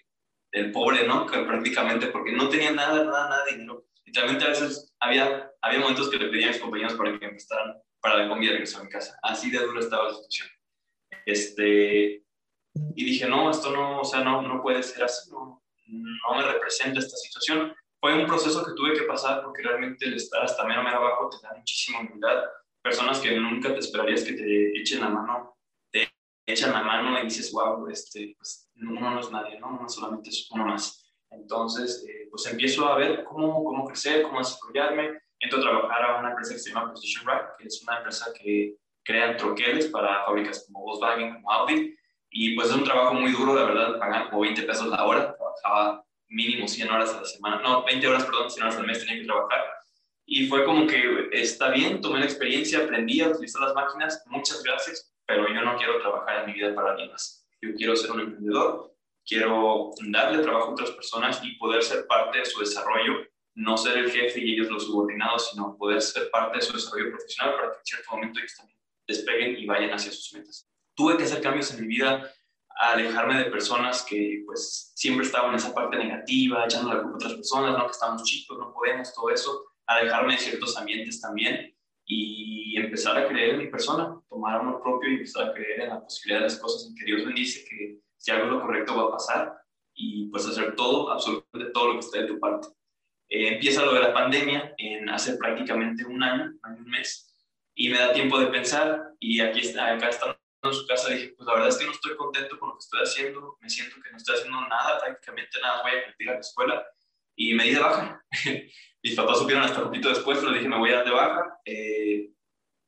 el 0.52 0.72
pobre, 0.72 1.08
¿no? 1.08 1.26
Que 1.26 1.40
prácticamente 1.40 2.08
porque 2.08 2.32
no 2.32 2.50
tenía 2.50 2.72
nada, 2.72 3.04
nada, 3.04 3.30
nada 3.30 3.46
de 3.46 3.52
dinero 3.52 3.86
Literalmente 4.06 4.46
a 4.46 4.50
veces 4.50 4.92
había, 5.00 5.52
había 5.62 5.80
momentos 5.80 6.10
que 6.10 6.18
le 6.18 6.30
pedía 6.30 6.48
a 6.48 6.50
mis 6.50 6.60
compañeros 6.60 6.96
para 6.96 7.12
que 7.12 7.28
me 7.28 7.34
prestaran 7.34 7.76
para 8.02 8.18
la 8.18 8.28
comida 8.28 8.50
y 8.50 8.54
regresar 8.54 8.82
a 8.82 8.84
mi 8.86 8.90
casa. 8.90 9.20
Así 9.22 9.52
de 9.52 9.60
duro 9.60 9.80
estaba 9.80 10.06
la 10.06 10.16
situación. 10.16 10.48
Este, 11.28 12.24
y 12.96 13.06
dije, 13.06 13.28
no, 13.28 13.52
esto 13.52 13.72
no, 13.72 14.02
o 14.02 14.04
sea, 14.04 14.22
no, 14.22 14.42
no 14.42 14.64
puede 14.64 14.82
ser 14.82 15.04
así, 15.04 15.30
no, 15.30 15.64
no 15.86 16.36
me 16.36 16.42
representa 16.42 17.00
esta 17.00 17.16
situación. 17.18 17.72
Fue 18.02 18.18
un 18.18 18.28
proceso 18.28 18.66
que 18.66 18.72
tuve 18.74 18.94
que 18.94 19.04
pasar 19.04 19.44
porque 19.44 19.62
realmente 19.62 20.06
el 20.06 20.14
estar 20.14 20.44
hasta 20.44 20.64
mero, 20.64 20.84
mero 20.84 20.98
abajo 20.98 21.30
te 21.30 21.46
da 21.46 21.54
muchísima 21.54 22.00
humildad. 22.00 22.44
Personas 22.82 23.20
que 23.20 23.38
nunca 23.38 23.74
te 23.74 23.80
esperarías 23.80 24.24
que 24.24 24.34
te 24.34 24.80
echen 24.80 25.02
la 25.02 25.10
mano, 25.10 25.58
te 25.92 26.10
echan 26.46 26.72
la 26.72 26.82
mano 26.82 27.20
y 27.20 27.24
dices, 27.24 27.52
wow, 27.52 27.88
este, 27.90 28.36
pues, 28.38 28.70
uno 28.76 29.12
no 29.12 29.20
es 29.20 29.30
nadie, 29.30 29.60
¿no? 29.60 29.78
Uno 29.78 29.90
solamente 29.90 30.30
es 30.30 30.50
uno 30.52 30.66
más. 30.66 31.14
Entonces, 31.30 32.06
eh, 32.08 32.28
pues 32.32 32.46
empiezo 32.46 32.88
a 32.88 32.98
ver 32.98 33.26
cómo, 33.26 33.64
cómo 33.66 33.86
crecer, 33.86 34.24
cómo 34.24 34.40
desarrollarme. 34.40 35.20
Entro 35.38 35.60
a 35.60 35.62
trabajar 35.62 36.04
a 36.04 36.20
una 36.20 36.30
empresa 36.30 36.54
que 36.54 36.60
se 36.60 36.70
llama 36.70 36.92
Position 36.92 37.26
Rack, 37.26 37.58
que 37.58 37.68
es 37.68 37.84
una 37.84 37.98
empresa 37.98 38.32
que 38.34 38.78
crea 39.04 39.36
troqueles 39.36 39.88
para 39.88 40.24
fábricas 40.26 40.66
como 40.66 40.86
Volkswagen, 40.86 41.34
como 41.34 41.52
Audi. 41.52 41.96
Y 42.32 42.56
pues 42.56 42.70
es 42.70 42.76
un 42.76 42.84
trabajo 42.86 43.14
muy 43.14 43.32
duro, 43.32 43.56
la 43.56 43.66
verdad, 43.66 44.00
pagan 44.00 44.30
como 44.30 44.42
20 44.42 44.64
pesos 44.64 44.88
la 44.88 45.06
hora. 45.06 45.36
Trabajaba 45.36 46.06
mínimo 46.30 46.68
100 46.68 46.90
horas 46.90 47.14
a 47.14 47.22
la 47.22 47.26
semana, 47.26 47.62
no, 47.62 47.84
20 47.84 48.08
horas, 48.08 48.26
perdón, 48.26 48.50
100 48.50 48.64
horas 48.64 48.78
al 48.78 48.88
mes 48.88 49.00
tenía 49.00 49.22
que 49.22 49.26
trabajar. 49.26 49.66
Y 50.26 50.48
fue 50.48 50.64
como 50.64 50.86
que 50.86 51.30
está 51.32 51.70
bien, 51.70 52.02
tomé 52.02 52.20
la 52.20 52.26
experiencia, 52.26 52.80
aprendí 52.80 53.22
a 53.22 53.30
utilizar 53.30 53.62
las 53.62 53.74
máquinas, 53.74 54.24
muchas 54.28 54.64
gracias, 54.64 55.12
pero 55.26 55.48
yo 55.48 55.62
no 55.62 55.76
quiero 55.78 56.00
trabajar 56.00 56.42
en 56.42 56.46
mi 56.48 56.54
vida 56.54 56.74
para 56.76 56.92
alguien 56.92 57.12
más. 57.12 57.48
Yo 57.62 57.74
quiero 57.76 57.96
ser 57.96 58.12
un 58.12 58.22
emprendedor 58.22 58.90
quiero 59.30 59.92
darle 60.08 60.42
trabajo 60.42 60.70
a 60.70 60.72
otras 60.72 60.92
personas 60.92 61.40
y 61.44 61.56
poder 61.56 61.84
ser 61.84 62.08
parte 62.08 62.40
de 62.40 62.46
su 62.46 62.60
desarrollo, 62.60 63.28
no 63.54 63.78
ser 63.78 64.00
el 64.00 64.12
jefe 64.12 64.40
y 64.40 64.54
ellos 64.54 64.70
los 64.70 64.86
subordinados, 64.86 65.52
sino 65.52 65.78
poder 65.78 66.02
ser 66.02 66.32
parte 66.32 66.58
de 66.58 66.64
su 66.64 66.74
desarrollo 66.74 67.12
profesional 67.12 67.56
para 67.56 67.72
que 67.72 67.78
en 67.78 67.86
cierto 67.86 68.12
momento 68.12 68.40
ellos 68.40 68.56
también 68.58 68.80
despeguen 69.08 69.58
y 69.58 69.66
vayan 69.68 69.92
hacia 69.92 70.12
sus 70.12 70.34
metas. 70.34 70.68
Tuve 70.96 71.16
que 71.16 71.24
hacer 71.24 71.42
cambios 71.42 71.72
en 71.74 71.82
mi 71.82 71.88
vida, 71.88 72.32
alejarme 72.80 73.38
de 73.38 73.52
personas 73.52 74.04
que 74.04 74.44
pues 74.46 74.94
siempre 74.96 75.26
estaban 75.26 75.50
en 75.50 75.58
esa 75.58 75.74
parte 75.74 75.98
negativa, 75.98 76.64
echando 76.64 76.94
la 76.94 77.02
culpa 77.02 77.16
a 77.16 77.18
otras 77.18 77.34
personas, 77.34 77.78
no 77.78 77.86
que 77.86 77.92
estamos 77.92 78.24
chicos, 78.24 78.58
no 78.58 78.74
podemos, 78.74 79.14
todo 79.14 79.30
eso, 79.30 79.66
alejarme 79.86 80.34
de 80.34 80.40
ciertos 80.40 80.78
ambientes 80.78 81.20
también 81.20 81.76
y 82.06 82.76
empezar 82.78 83.18
a 83.18 83.28
creer 83.28 83.52
en 83.52 83.58
mi 83.60 83.68
persona, 83.68 84.20
tomar 84.30 84.56
amor 84.56 84.82
propio 84.82 85.10
y 85.10 85.16
empezar 85.16 85.50
a 85.50 85.54
creer 85.54 85.82
en 85.82 85.90
la 85.90 86.02
posibilidad 86.02 86.40
de 86.40 86.46
las 86.46 86.58
cosas 86.58 86.90
en 86.90 86.96
que 86.96 87.06
Dios 87.06 87.26
bendice, 87.26 87.66
que 87.70 88.00
si 88.18 88.32
hago 88.32 88.46
lo 88.46 88.62
correcto 88.62 88.96
va 88.96 89.04
a 89.04 89.12
pasar 89.12 89.54
y 89.94 90.28
pues 90.30 90.46
hacer 90.46 90.76
todo, 90.76 91.12
absolutamente 91.12 91.72
todo 91.72 91.88
lo 91.88 91.94
que 91.94 92.06
esté 92.06 92.22
de 92.22 92.28
tu 92.28 92.40
parte. 92.40 92.70
Eh, 93.28 93.56
empieza 93.56 93.86
lo 93.86 93.94
de 93.94 94.02
la 94.02 94.14
pandemia 94.14 94.74
en 94.78 95.10
hace 95.10 95.36
prácticamente 95.36 96.06
un 96.06 96.24
año, 96.24 96.54
un 96.64 96.90
mes, 96.90 97.36
y 97.76 97.90
me 97.90 98.00
da 98.00 98.14
tiempo 98.14 98.40
de 98.40 98.48
pensar 98.48 99.14
y 99.20 99.42
aquí 99.42 99.60
está, 99.60 99.94
acá 99.94 100.10
están 100.10 100.39
en 100.62 100.74
su 100.74 100.86
casa, 100.86 101.10
dije, 101.10 101.34
pues 101.38 101.48
la 101.48 101.54
verdad 101.54 101.70
es 101.70 101.78
que 101.78 101.86
no 101.86 101.92
estoy 101.92 102.16
contento 102.16 102.60
con 102.60 102.70
lo 102.70 102.76
que 102.76 102.84
estoy 102.84 103.02
haciendo, 103.02 103.58
me 103.62 103.70
siento 103.70 103.96
que 104.02 104.12
no 104.12 104.18
estoy 104.18 104.36
haciendo 104.36 104.62
nada, 104.62 105.00
prácticamente 105.00 105.60
nada, 105.62 105.82
voy 105.82 105.92
a 105.92 106.16
ir 106.20 106.30
a 106.30 106.34
la 106.34 106.40
escuela 106.40 106.86
y 107.36 107.54
me 107.54 107.64
di 107.64 107.72
de 107.72 107.80
baja. 107.80 108.26
Mis 109.04 109.16
papás 109.16 109.40
supieron 109.40 109.64
hasta 109.64 109.80
un 109.80 109.86
poquito 109.86 110.10
después, 110.10 110.40
pero 110.40 110.52
dije, 110.52 110.68
me 110.68 110.78
voy 110.78 110.90
a 110.90 110.98
dar 110.98 111.06
de 111.06 111.12
baja, 111.12 111.60
eh, 111.64 112.30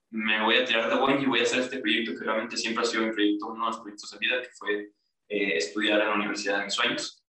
me 0.09 0.43
voy 0.43 0.57
a 0.57 0.65
tirar 0.65 0.89
de 0.89 0.95
buen 0.95 1.21
y 1.21 1.25
voy 1.25 1.39
a 1.39 1.43
hacer 1.43 1.61
este 1.61 1.79
proyecto 1.79 2.11
que 2.11 2.25
realmente 2.25 2.57
siempre 2.57 2.83
ha 2.83 2.85
sido 2.85 3.03
mi 3.03 3.13
proyecto, 3.13 3.47
uno 3.47 3.65
de 3.65 3.71
los 3.71 3.79
proyectos 3.79 4.11
de 4.11 4.17
vida, 4.17 4.41
que 4.41 4.49
fue 4.49 4.91
eh, 5.29 5.57
estudiar 5.57 6.01
en 6.01 6.07
la 6.09 6.15
universidad 6.15 6.59
de 6.59 6.65
mis 6.65 6.73
sueños. 6.73 7.23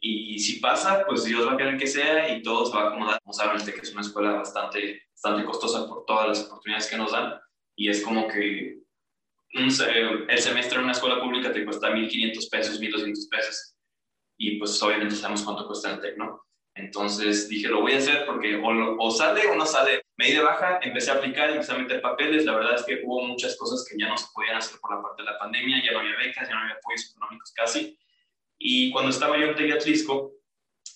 Y 0.00 0.38
si 0.38 0.60
pasa, 0.60 1.04
pues 1.08 1.24
Dios 1.24 1.44
va 1.44 1.54
a 1.54 1.56
querer 1.56 1.76
que 1.76 1.86
sea 1.88 2.32
y 2.32 2.40
todo 2.40 2.64
se 2.64 2.76
va 2.76 2.84
a 2.84 2.86
acomodar. 2.88 3.20
Como 3.20 3.32
saben, 3.32 3.64
que 3.64 3.80
es 3.80 3.92
una 3.92 4.02
escuela 4.02 4.32
bastante, 4.32 5.02
bastante 5.10 5.44
costosa 5.44 5.88
por 5.88 6.04
todas 6.04 6.28
las 6.28 6.46
oportunidades 6.46 6.86
que 6.88 6.96
nos 6.96 7.10
dan 7.10 7.34
y 7.74 7.88
es 7.88 8.02
como 8.02 8.28
que 8.28 8.78
el 9.50 10.38
semestre 10.38 10.78
en 10.78 10.84
una 10.84 10.92
escuela 10.92 11.20
pública 11.20 11.52
te 11.52 11.64
cuesta 11.64 11.90
1.500 11.90 12.50
pesos, 12.50 12.80
1.200 12.80 13.28
pesos. 13.30 13.74
Y 14.36 14.58
pues 14.58 14.80
obviamente 14.82 15.16
sabemos 15.16 15.42
cuánto 15.42 15.66
cuesta 15.66 15.94
el 15.94 16.00
TEC, 16.00 16.16
¿no? 16.16 16.42
Entonces 16.74 17.48
dije, 17.48 17.68
lo 17.68 17.80
voy 17.80 17.92
a 17.92 17.98
hacer 17.98 18.24
porque 18.24 18.60
o, 18.62 19.10
sale 19.10 19.46
o 19.48 19.56
no 19.56 19.66
sale. 19.66 20.02
Me 20.16 20.26
di 20.26 20.32
de 20.32 20.42
baja, 20.42 20.78
empecé 20.80 21.10
a 21.10 21.14
aplicar, 21.14 21.50
empecé 21.50 21.72
a 21.72 21.78
meter 21.78 22.00
papeles. 22.00 22.44
La 22.44 22.54
verdad 22.54 22.76
es 22.76 22.84
que 22.84 23.02
hubo 23.04 23.26
muchas 23.26 23.56
cosas 23.56 23.84
que 23.88 23.98
ya 23.98 24.08
no 24.08 24.16
se 24.16 24.26
podían 24.32 24.56
hacer 24.56 24.78
por 24.80 24.94
la 24.94 25.02
parte 25.02 25.22
de 25.22 25.30
la 25.30 25.38
pandemia, 25.38 25.82
ya 25.84 25.92
no 25.92 26.00
había 26.00 26.16
becas, 26.16 26.48
ya 26.48 26.54
no 26.54 26.60
había 26.60 26.74
apoyos 26.74 27.10
económicos 27.10 27.52
casi. 27.52 27.98
Y 28.58 28.92
cuando 28.92 29.10
estaba 29.10 29.36
yo 29.38 29.46
en 29.46 29.56
Tegatlisco, 29.56 30.32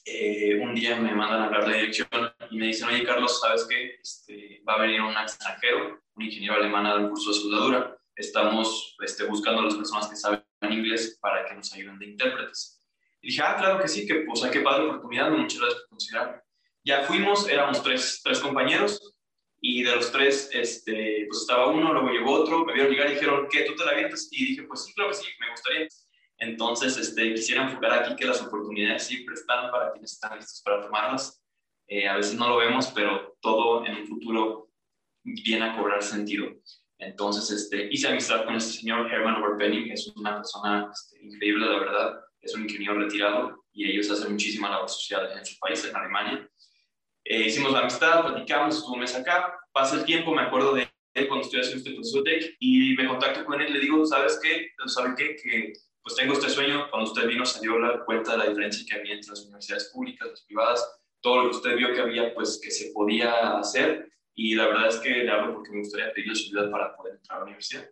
eh, 0.04 0.58
un 0.60 0.74
día 0.74 0.96
me 0.96 1.14
mandan 1.14 1.42
a 1.42 1.46
hablar 1.46 1.66
de 1.66 1.74
dirección 1.74 2.08
y 2.50 2.56
me 2.56 2.66
dicen, 2.66 2.88
oye 2.88 3.04
Carlos, 3.04 3.40
¿sabes 3.40 3.66
qué? 3.68 3.96
Este, 4.00 4.62
va 4.68 4.74
a 4.74 4.80
venir 4.82 5.00
un 5.00 5.16
extranjero, 5.16 6.00
un 6.14 6.24
ingeniero 6.24 6.54
alemán 6.54 6.86
a 6.86 6.90
dar 6.90 6.98
un 7.00 7.10
curso 7.10 7.30
de 7.30 7.38
soldadura. 7.38 7.98
Estamos 8.16 8.96
este, 9.00 9.24
buscando 9.24 9.60
a 9.60 9.64
las 9.64 9.74
personas 9.74 10.08
que 10.08 10.16
saben 10.16 10.44
inglés 10.70 11.18
para 11.20 11.44
que 11.44 11.54
nos 11.54 11.72
ayuden 11.72 11.98
de 11.98 12.06
intérpretes. 12.06 12.82
Y 13.20 13.28
dije, 13.28 13.42
ah, 13.42 13.56
claro 13.56 13.80
que 13.80 13.88
sí, 13.88 14.06
que 14.06 14.16
pues 14.26 14.42
hay 14.42 14.50
que 14.50 14.60
padre 14.60 14.84
oportunidad, 14.84 15.30
muchas 15.30 15.60
gracias 15.60 15.80
por 15.82 15.88
considerarme. 15.90 16.42
Ya 16.84 17.02
fuimos, 17.02 17.48
éramos 17.48 17.82
tres, 17.82 18.20
tres 18.22 18.40
compañeros 18.40 19.14
y 19.60 19.84
de 19.84 19.94
los 19.94 20.10
tres, 20.10 20.50
este, 20.52 21.26
pues 21.28 21.42
estaba 21.42 21.68
uno, 21.68 21.92
luego 21.92 22.08
llegó 22.08 22.32
otro, 22.32 22.64
me 22.64 22.72
vieron 22.72 22.90
llegar 22.90 23.08
y 23.10 23.14
dijeron, 23.14 23.46
¿qué? 23.48 23.62
¿Tú 23.62 23.76
te 23.76 23.84
la 23.84 23.92
avientas? 23.92 24.28
Y 24.32 24.46
dije, 24.46 24.64
pues 24.64 24.84
sí, 24.84 24.92
claro 24.92 25.10
que 25.10 25.16
sí, 25.16 25.26
me 25.38 25.50
gustaría. 25.50 25.86
Entonces, 26.38 26.96
este, 26.96 27.34
quisiera 27.34 27.62
enfocar 27.62 27.92
aquí 27.92 28.16
que 28.16 28.24
las 28.24 28.42
oportunidades 28.42 29.04
siempre 29.04 29.34
están 29.34 29.70
para 29.70 29.92
quienes 29.92 30.12
están 30.14 30.36
listos 30.36 30.60
para 30.64 30.80
tomarlas. 30.80 31.40
Eh, 31.86 32.08
a 32.08 32.16
veces 32.16 32.34
no 32.34 32.48
lo 32.48 32.56
vemos, 32.56 32.88
pero 32.88 33.36
todo 33.40 33.86
en 33.86 33.98
un 33.98 34.06
futuro 34.08 34.70
viene 35.22 35.66
a 35.66 35.76
cobrar 35.76 36.02
sentido. 36.02 36.48
Entonces, 37.02 37.50
este, 37.50 37.88
hice 37.90 38.08
amistad 38.08 38.44
con 38.44 38.54
este 38.54 38.80
señor 38.80 39.12
Herman 39.12 39.42
Overpenning, 39.42 39.86
que 39.86 39.94
es 39.94 40.06
una 40.16 40.36
persona 40.36 40.88
este, 40.92 41.24
increíble, 41.24 41.66
la 41.66 41.78
verdad 41.80 42.20
es 42.40 42.54
un 42.54 42.62
ingeniero 42.62 42.98
retirado 42.98 43.64
y 43.72 43.90
ellos 43.90 44.10
hacen 44.10 44.32
muchísima 44.32 44.68
labor 44.68 44.88
social 44.88 45.30
en 45.36 45.44
su 45.44 45.58
país, 45.58 45.84
en 45.84 45.96
Alemania. 45.96 46.48
Eh, 47.24 47.42
hicimos 47.42 47.72
la 47.72 47.80
amistad, 47.80 48.22
platicamos, 48.22 48.76
estuvo 48.76 48.94
un 48.94 49.00
mes 49.00 49.14
acá, 49.14 49.54
pasa 49.72 49.96
el 49.96 50.04
tiempo, 50.04 50.34
me 50.34 50.42
acuerdo 50.42 50.74
de 50.74 50.88
él 51.14 51.28
cuando 51.28 51.44
estoy 51.44 51.60
haciendo 51.60 52.00
este 52.00 52.18
de 52.18 52.22
tech 52.24 52.56
y 52.58 52.94
me 52.94 53.06
contacto 53.06 53.44
con 53.44 53.60
él 53.60 53.72
le 53.72 53.80
digo, 53.80 54.04
¿sabes 54.06 54.40
qué? 54.42 54.70
¿Saben 54.86 55.14
qué? 55.16 55.36
Que 55.36 55.72
pues 56.02 56.16
tengo 56.16 56.32
este 56.32 56.50
sueño, 56.50 56.88
cuando 56.90 57.10
usted 57.10 57.28
vino 57.28 57.44
se 57.44 57.60
dio 57.60 57.78
la 57.78 58.04
cuenta 58.04 58.32
de 58.32 58.38
la 58.38 58.48
diferencia 58.48 58.84
que 58.88 58.98
había 58.98 59.14
entre 59.14 59.30
las 59.30 59.42
universidades 59.42 59.90
públicas, 59.92 60.28
las 60.28 60.42
privadas, 60.42 61.00
todo 61.20 61.44
lo 61.44 61.50
que 61.50 61.56
usted 61.56 61.76
vio 61.76 61.94
que 61.94 62.00
había, 62.00 62.34
pues 62.34 62.60
que 62.62 62.72
se 62.72 62.90
podía 62.92 63.58
hacer 63.58 64.10
y 64.34 64.54
la 64.54 64.66
verdad 64.66 64.88
es 64.88 64.96
que 64.96 65.10
le 65.10 65.30
hablo 65.30 65.54
porque 65.54 65.70
me 65.70 65.80
gustaría 65.80 66.12
pedirle 66.12 66.34
su 66.34 66.48
ayuda 66.48 66.70
para 66.70 66.96
poder 66.96 67.16
entrar 67.16 67.36
a 67.36 67.40
la 67.40 67.44
universidad. 67.46 67.88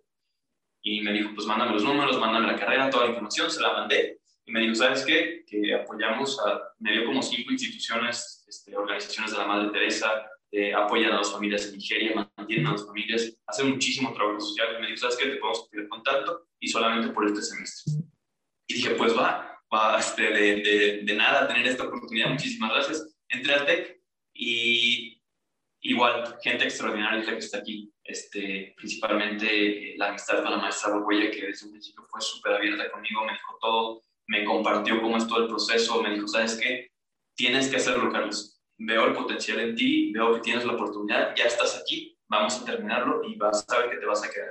Y 0.83 1.03
me 1.03 1.13
dijo, 1.13 1.31
pues 1.35 1.47
mándame 1.47 1.73
los 1.73 1.85
números, 1.85 2.19
mándame 2.19 2.47
la 2.47 2.59
carrera, 2.59 2.89
toda 2.89 3.05
la 3.05 3.11
información, 3.11 3.51
se 3.51 3.61
la 3.61 3.73
mandé 3.73 4.21
y 4.51 4.53
me 4.53 4.61
dijo, 4.61 4.75
¿sabes 4.75 5.05
qué? 5.05 5.45
Que 5.47 5.75
apoyamos 5.75 6.39
a, 6.41 6.61
me 6.79 6.93
dio 6.93 7.05
como 7.05 7.23
cinco 7.23 7.53
instituciones, 7.53 8.45
este, 8.49 8.77
organizaciones 8.77 9.33
de 9.33 9.39
la 9.39 9.47
Madre 9.47 9.71
Teresa, 9.71 10.27
eh, 10.51 10.75
apoyan 10.75 11.13
a 11.13 11.19
las 11.19 11.31
familias 11.31 11.67
en 11.67 11.77
Nigeria, 11.77 12.31
mantienen 12.37 12.67
a 12.67 12.73
las 12.73 12.85
familias, 12.85 13.33
hacen 13.47 13.71
muchísimo 13.71 14.13
trabajo 14.13 14.41
social. 14.41 14.77
Y 14.77 14.81
me 14.81 14.87
dijo, 14.89 14.99
¿sabes 14.99 15.17
qué? 15.17 15.29
Te 15.29 15.37
podemos 15.37 15.69
pedir 15.69 15.89
contacto 15.89 16.49
y 16.59 16.69
solamente 16.69 17.13
por 17.13 17.27
este 17.27 17.43
semestre. 17.43 17.93
Y 18.67 18.75
dije, 18.75 18.91
pues 18.97 19.17
va, 19.17 19.57
va 19.73 19.99
este, 20.01 20.23
de, 20.23 20.57
de, 20.57 21.01
de 21.05 21.15
nada 21.15 21.47
tener 21.47 21.67
esta 21.67 21.85
oportunidad, 21.85 22.31
muchísimas 22.31 22.73
gracias. 22.73 23.17
Entré 23.29 23.55
al 23.55 23.67
TEC 23.67 24.01
y 24.35 25.20
igual, 25.83 26.39
gente 26.43 26.65
extraordinaria 26.65 27.25
que 27.25 27.39
está 27.39 27.59
aquí, 27.59 27.93
este, 28.05 28.75
principalmente 28.77 29.95
la 29.97 30.09
amistad 30.09 30.43
con 30.43 30.53
la 30.53 30.59
maestra 30.59 30.93
Borgoya, 30.93 31.31
que 31.31 31.47
desde 31.47 31.67
un 31.67 31.73
principio 31.73 32.05
fue 32.09 32.21
súper 32.21 32.55
abierta 32.55 32.91
conmigo, 32.91 33.25
me 33.25 33.33
dijo 33.33 33.59
todo, 33.61 34.05
me 34.27 34.45
compartió 34.45 35.01
cómo 35.01 35.17
es 35.17 35.27
todo 35.27 35.45
el 35.45 35.49
proceso, 35.49 36.03
me 36.03 36.15
dijo, 36.15 36.29
¿sabes 36.29 36.59
qué? 36.61 36.91
Tienes 37.35 37.69
que 37.69 37.77
hacerlo, 37.77 38.13
Carlos. 38.13 38.61
Veo 38.79 39.07
el 39.07 39.15
potencial 39.15 39.61
en 39.61 39.75
ti, 39.75 40.13
veo 40.13 40.35
que 40.35 40.41
tienes 40.41 40.65
la 40.65 40.75
oportunidad, 40.75 41.35
ya 41.37 41.45
estás 41.45 41.79
aquí, 41.81 42.17
vamos 42.29 42.61
a 42.61 42.65
terminarlo 42.65 43.23
y 43.25 43.37
vas 43.37 43.65
a 43.69 43.75
saber 43.75 43.91
que 43.91 43.97
te 43.97 44.07
vas 44.07 44.25
a 44.25 44.31
quedar. 44.31 44.51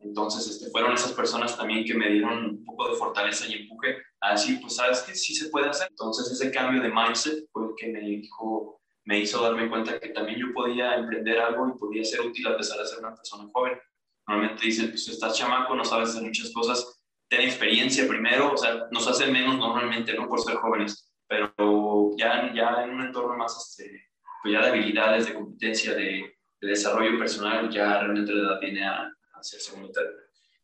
Entonces, 0.00 0.46
este, 0.46 0.70
fueron 0.70 0.92
esas 0.92 1.12
personas 1.12 1.56
también 1.56 1.84
que 1.84 1.94
me 1.94 2.08
dieron 2.08 2.44
un 2.44 2.64
poco 2.64 2.88
de 2.88 2.96
fortaleza 2.96 3.46
y 3.48 3.54
empuje 3.54 3.98
a 4.20 4.32
decir, 4.32 4.60
pues, 4.60 4.76
¿sabes 4.76 5.02
qué? 5.02 5.14
Sí 5.14 5.34
se 5.34 5.48
puede 5.48 5.68
hacer. 5.68 5.88
Entonces, 5.90 6.30
ese 6.30 6.52
cambio 6.52 6.80
de 6.80 6.90
mindset 6.90 7.46
fue 7.52 7.66
el 7.66 7.74
que 7.76 7.88
me 7.88 8.00
dijo, 8.00 8.80
me 9.08 9.20
hizo 9.20 9.42
darme 9.42 9.70
cuenta 9.70 9.98
que 9.98 10.10
también 10.10 10.38
yo 10.38 10.52
podía 10.52 10.94
emprender 10.94 11.38
algo 11.38 11.66
y 11.66 11.78
podía 11.78 12.04
ser 12.04 12.20
útil 12.20 12.46
a 12.46 12.54
pesar 12.58 12.78
de 12.78 12.86
ser 12.86 12.98
una 12.98 13.14
persona 13.14 13.48
joven. 13.50 13.78
Normalmente 14.26 14.66
dicen, 14.66 14.90
pues, 14.90 15.08
estás 15.08 15.34
chamaco, 15.34 15.74
no 15.74 15.82
sabes 15.82 16.10
hacer 16.10 16.24
muchas 16.24 16.52
cosas, 16.52 17.00
ten 17.26 17.40
experiencia 17.40 18.06
primero, 18.06 18.52
o 18.52 18.56
sea, 18.58 18.86
nos 18.90 19.08
hace 19.08 19.28
menos 19.28 19.56
normalmente, 19.56 20.12
¿no? 20.12 20.28
Por 20.28 20.42
ser 20.42 20.56
jóvenes, 20.56 21.10
pero 21.26 22.10
ya, 22.18 22.52
ya 22.54 22.84
en 22.84 22.90
un 22.90 23.00
entorno 23.00 23.34
más, 23.34 23.56
este, 23.56 24.10
pues 24.42 24.52
ya 24.52 24.60
de 24.60 24.68
habilidades, 24.68 25.26
de 25.26 25.34
competencia, 25.34 25.94
de, 25.94 26.34
desarrollo 26.60 27.18
personal, 27.18 27.70
ya 27.70 28.00
realmente 28.00 28.32
la 28.32 28.42
edad 28.42 28.60
viene 28.60 28.84
a, 28.84 29.04
a 29.04 29.38
hacerse 29.38 29.74
voluntario. 29.74 30.10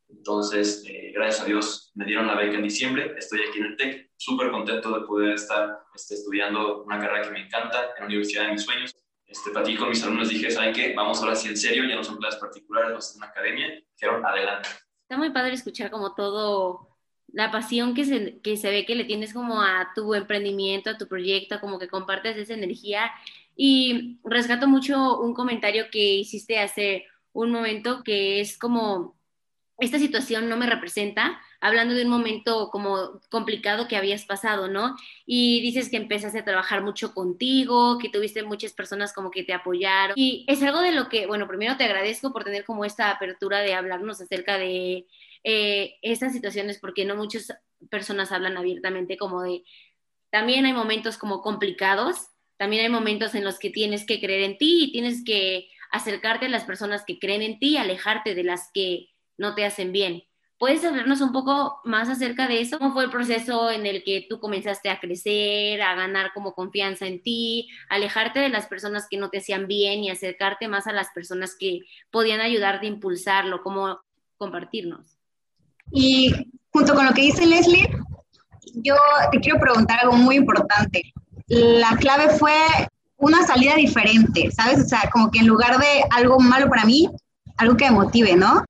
Entonces, 0.09 0.83
eh, 0.87 1.11
gracias 1.15 1.41
a 1.41 1.45
Dios, 1.47 1.91
me 1.95 2.05
dieron 2.05 2.27
la 2.27 2.35
beca 2.35 2.57
en 2.57 2.63
diciembre, 2.63 3.15
estoy 3.17 3.39
aquí 3.41 3.57
en 3.57 3.65
el 3.65 3.77
TEC, 3.77 4.04
súper 4.17 4.51
contento 4.51 4.99
de 4.99 5.05
poder 5.05 5.33
estar 5.33 5.79
este, 5.93 6.15
estudiando 6.15 6.83
una 6.83 6.99
carrera 6.99 7.23
que 7.23 7.31
me 7.31 7.45
encanta 7.45 7.91
en 7.95 8.01
la 8.01 8.05
universidad 8.05 8.45
de 8.45 8.53
mis 8.53 8.63
sueños. 8.63 8.95
Este, 9.25 9.51
ti 9.63 9.75
con 9.75 9.89
mis 9.89 10.03
alumnos, 10.03 10.29
dije, 10.29 10.51
¿saben 10.51 10.73
qué? 10.73 10.93
Vamos 10.93 11.19
ahora 11.21 11.35
sí 11.35 11.49
en 11.49 11.57
serio, 11.57 11.83
ya 11.85 11.95
no 11.95 12.03
son 12.03 12.17
clases 12.17 12.39
particulares, 12.39 12.91
no 12.91 12.99
es 12.99 13.15
una 13.17 13.27
academia. 13.27 13.67
Dijeron, 13.93 14.25
adelante 14.25 14.69
está 15.05 15.17
muy 15.17 15.29
padre 15.29 15.53
escuchar 15.53 15.91
como 15.91 16.15
todo, 16.15 16.89
la 17.27 17.51
pasión 17.51 17.93
que 17.93 18.05
se, 18.05 18.39
que 18.41 18.57
se 18.57 18.71
ve 18.71 18.85
que 18.85 18.95
le 18.95 19.05
tienes 19.05 19.33
como 19.33 19.61
a 19.61 19.91
tu 19.93 20.15
emprendimiento, 20.15 20.89
a 20.89 20.97
tu 20.97 21.07
proyecto, 21.07 21.59
como 21.61 21.77
que 21.77 21.87
compartes 21.87 22.37
esa 22.37 22.55
energía. 22.55 23.11
Y 23.55 24.19
rescato 24.23 24.67
mucho 24.67 25.19
un 25.19 25.33
comentario 25.35 25.85
que 25.91 26.15
hiciste 26.15 26.59
hace 26.59 27.05
un 27.33 27.51
momento 27.51 28.03
que 28.03 28.41
es 28.41 28.57
como, 28.57 29.15
esta 29.77 29.99
situación 29.99 30.47
no 30.47 30.55
me 30.55 30.67
representa, 30.67 31.41
hablando 31.59 31.93
de 31.93 32.03
un 32.03 32.09
momento 32.09 32.69
como 32.71 33.19
complicado 33.29 33.87
que 33.87 33.97
habías 33.97 34.23
pasado, 34.25 34.69
¿no? 34.69 34.95
Y 35.25 35.61
dices 35.61 35.89
que 35.89 35.97
empezaste 35.97 36.39
a 36.39 36.45
trabajar 36.45 36.81
mucho 36.81 37.13
contigo, 37.13 37.97
que 37.97 38.09
tuviste 38.09 38.43
muchas 38.43 38.71
personas 38.71 39.11
como 39.11 39.31
que 39.31 39.43
te 39.43 39.53
apoyaron. 39.53 40.13
Y 40.15 40.45
es 40.47 40.63
algo 40.63 40.79
de 40.79 40.93
lo 40.93 41.09
que, 41.09 41.27
bueno, 41.27 41.47
primero 41.47 41.75
te 41.75 41.83
agradezco 41.83 42.31
por 42.31 42.45
tener 42.45 42.63
como 42.63 42.85
esta 42.85 43.11
apertura 43.11 43.59
de 43.59 43.73
hablarnos 43.73 44.21
acerca 44.21 44.57
de 44.57 45.07
eh, 45.43 45.95
estas 46.01 46.31
situaciones, 46.31 46.79
porque 46.79 47.03
no 47.03 47.15
muchas 47.15 47.53
personas 47.89 48.31
hablan 48.31 48.57
abiertamente 48.57 49.17
como 49.17 49.41
de, 49.41 49.63
también 50.29 50.65
hay 50.65 50.73
momentos 50.73 51.17
como 51.17 51.41
complicados, 51.41 52.29
también 52.57 52.83
hay 52.83 52.89
momentos 52.89 53.35
en 53.35 53.43
los 53.43 53.59
que 53.59 53.69
tienes 53.69 54.05
que 54.05 54.21
creer 54.21 54.43
en 54.43 54.57
ti 54.57 54.85
y 54.85 54.91
tienes 54.93 55.23
que 55.25 55.67
acercarte 55.91 56.45
a 56.45 56.49
las 56.49 56.63
personas 56.63 57.03
que 57.05 57.19
creen 57.19 57.41
en 57.41 57.59
ti, 57.59 57.77
alejarte 57.77 58.35
de 58.35 58.43
las 58.43 58.69
que 58.73 59.09
no 59.37 59.55
te 59.55 59.65
hacen 59.65 59.91
bien. 59.91 60.23
¿Puedes 60.57 60.85
hablarnos 60.85 61.19
un 61.19 61.33
poco 61.33 61.81
más 61.83 62.07
acerca 62.07 62.47
de 62.47 62.61
eso? 62.61 62.79
¿Cómo 62.79 62.93
fue 62.93 63.03
el 63.03 63.09
proceso 63.11 63.69
en 63.71 63.85
el 63.85 64.03
que 64.05 64.25
tú 64.29 64.39
comenzaste 64.39 64.89
a 64.89 65.01
crecer, 65.01 65.81
a 65.81 65.95
ganar 65.95 66.31
como 66.33 66.53
confianza 66.53 67.05
en 67.07 67.21
ti, 67.21 67.67
alejarte 67.89 68.39
de 68.39 68.47
las 68.47 68.67
personas 68.67 69.07
que 69.09 69.17
no 69.17 69.29
te 69.29 69.39
hacían 69.39 69.67
bien 69.67 70.03
y 70.03 70.09
acercarte 70.09 70.69
más 70.69 70.87
a 70.87 70.93
las 70.93 71.09
personas 71.13 71.57
que 71.59 71.81
podían 72.09 72.39
ayudarte 72.39 72.85
a 72.85 72.89
impulsarlo? 72.89 73.61
¿Cómo 73.63 73.99
compartirnos? 74.37 75.17
Y 75.91 76.31
junto 76.71 76.95
con 76.95 77.05
lo 77.05 77.13
que 77.13 77.23
dice 77.23 77.45
Leslie, 77.45 77.89
yo 78.75 78.95
te 79.31 79.39
quiero 79.41 79.59
preguntar 79.59 79.99
algo 80.01 80.15
muy 80.15 80.37
importante. 80.37 81.13
La 81.47 81.97
clave 81.97 82.29
fue 82.29 82.55
una 83.17 83.45
salida 83.45 83.75
diferente, 83.75 84.49
¿sabes? 84.51 84.85
O 84.85 84.87
sea, 84.87 85.09
como 85.11 85.31
que 85.31 85.39
en 85.39 85.47
lugar 85.47 85.77
de 85.79 86.03
algo 86.11 86.39
malo 86.39 86.69
para 86.69 86.85
mí, 86.85 87.09
algo 87.57 87.75
que 87.75 87.85
me 87.85 87.91
motive, 87.91 88.35
¿no? 88.35 88.63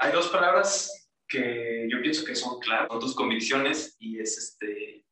Hay 0.00 0.12
dos 0.12 0.28
palabras 0.28 1.10
que 1.26 1.88
yo 1.90 2.00
pienso 2.00 2.24
que 2.24 2.36
son 2.36 2.60
claras, 2.60 2.86
son 2.88 3.00
tus 3.00 3.16
convicciones 3.16 3.96
y 3.98 4.20
es 4.20 4.38
este, 4.38 5.04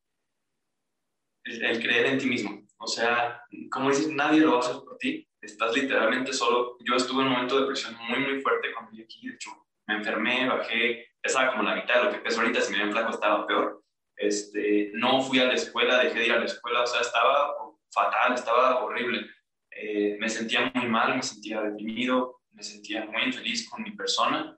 el, 1.43 1.81
creer 1.81 2.05
en 2.05 2.17
ti 2.17 2.25
mismo. 2.25 2.65
O 2.77 2.87
sea, 2.87 3.43
como 3.69 3.89
dices, 3.89 4.07
nadie 4.09 4.39
lo 4.39 4.51
va 4.53 4.57
a 4.57 4.59
hacer 4.61 4.77
por 4.77 4.97
ti. 4.97 5.27
Estás 5.41 5.75
literalmente 5.75 6.31
solo. 6.31 6.77
Yo 6.85 6.95
estuve 6.95 7.21
en 7.21 7.27
un 7.27 7.33
momento 7.33 7.55
de 7.55 7.61
depresión 7.61 7.97
muy, 8.07 8.19
muy 8.19 8.39
fuerte 8.39 8.71
cuando 8.73 8.91
llegué 8.91 9.03
aquí. 9.03 9.27
De 9.27 9.35
hecho, 9.35 9.51
me 9.87 9.95
enfermé, 9.95 10.47
bajé, 10.47 11.07
pesaba 11.21 11.51
como 11.51 11.63
la 11.63 11.75
mitad 11.75 11.95
de 11.95 12.03
lo 12.05 12.11
que 12.11 12.19
peso 12.19 12.39
ahorita, 12.39 12.61
si 12.61 12.71
me 12.71 12.79
ven 12.79 12.91
flaco 12.93 13.11
estaba 13.11 13.45
peor. 13.45 13.83
Este, 14.15 14.91
no 14.93 15.21
fui 15.21 15.39
a 15.39 15.45
la 15.45 15.53
escuela, 15.53 16.01
dejé 16.01 16.19
de 16.19 16.25
ir 16.27 16.31
a 16.31 16.39
la 16.39 16.45
escuela, 16.45 16.83
o 16.83 16.87
sea, 16.87 17.01
estaba 17.01 17.53
fatal, 17.91 18.33
estaba 18.33 18.83
horrible. 18.85 19.29
Eh, 19.69 20.15
me 20.17 20.29
sentía 20.29 20.71
muy 20.73 20.87
mal, 20.87 21.17
me 21.17 21.23
sentía 21.23 21.61
deprimido, 21.61 22.41
me 22.51 22.63
sentía 22.63 23.05
muy 23.05 23.23
infeliz 23.23 23.69
con 23.69 23.83
mi 23.83 23.91
persona 23.91 24.56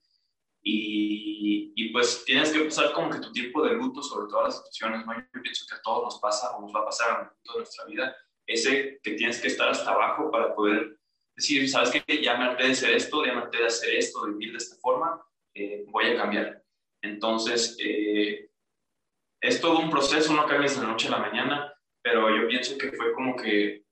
y, 0.71 1.73
y, 1.75 1.89
pues 1.89 2.23
tienes 2.25 2.51
que 2.51 2.59
pasar 2.61 2.93
como 2.93 3.09
que 3.09 3.19
tu 3.19 3.31
tiempo 3.31 3.63
de 3.63 3.73
luto 3.73 4.01
sobre 4.01 4.29
todas 4.29 4.45
las 4.45 4.57
situaciones, 4.57 5.05
¿no? 5.05 5.13
Yo 5.13 5.41
pienso 5.41 5.65
que 5.67 5.75
a 5.75 5.81
todos 5.81 6.03
nos 6.03 6.19
pasa 6.19 6.55
o 6.55 6.61
nos 6.61 6.73
va 6.73 6.81
a 6.81 6.85
pasar 6.85 7.21
en 7.21 7.43
toda 7.43 7.57
nuestra 7.59 7.85
vida, 7.85 8.15
ese 8.45 8.99
que 9.03 9.11
tienes 9.11 9.39
que 9.39 9.47
estar 9.47 9.69
hasta 9.69 9.91
abajo 9.91 10.31
para 10.31 10.55
poder 10.55 10.99
decir, 11.35 11.69
sabes 11.69 11.91
que 11.91 12.21
ya 12.21 12.37
me 12.37 12.45
harté 12.45 12.65
de 12.65 12.71
hacer 12.71 12.91
esto, 12.91 13.25
ya 13.25 13.33
me 13.33 13.41
harté 13.41 13.59
de 13.59 13.67
hacer 13.67 13.93
esto, 13.95 14.25
de 14.25 14.31
vivir 14.31 14.51
de 14.51 14.57
esta 14.57 14.75
forma, 14.77 15.21
eh, 15.53 15.85
voy 15.87 16.05
a 16.05 16.17
cambiar. 16.17 16.63
Entonces, 17.01 17.77
eh, 17.79 18.49
es 19.41 19.61
todo 19.61 19.79
un 19.79 19.89
proceso, 19.89 20.33
no 20.33 20.45
cambias 20.45 20.75
de 20.75 20.81
la 20.81 20.91
noche 20.91 21.07
a 21.07 21.11
la 21.11 21.19
mañana, 21.19 21.73
pero 22.01 22.35
yo 22.35 22.47
pienso 22.47 22.77
que 22.77 22.91
fue 22.91 23.13
como 23.13 23.35
que, 23.35 23.85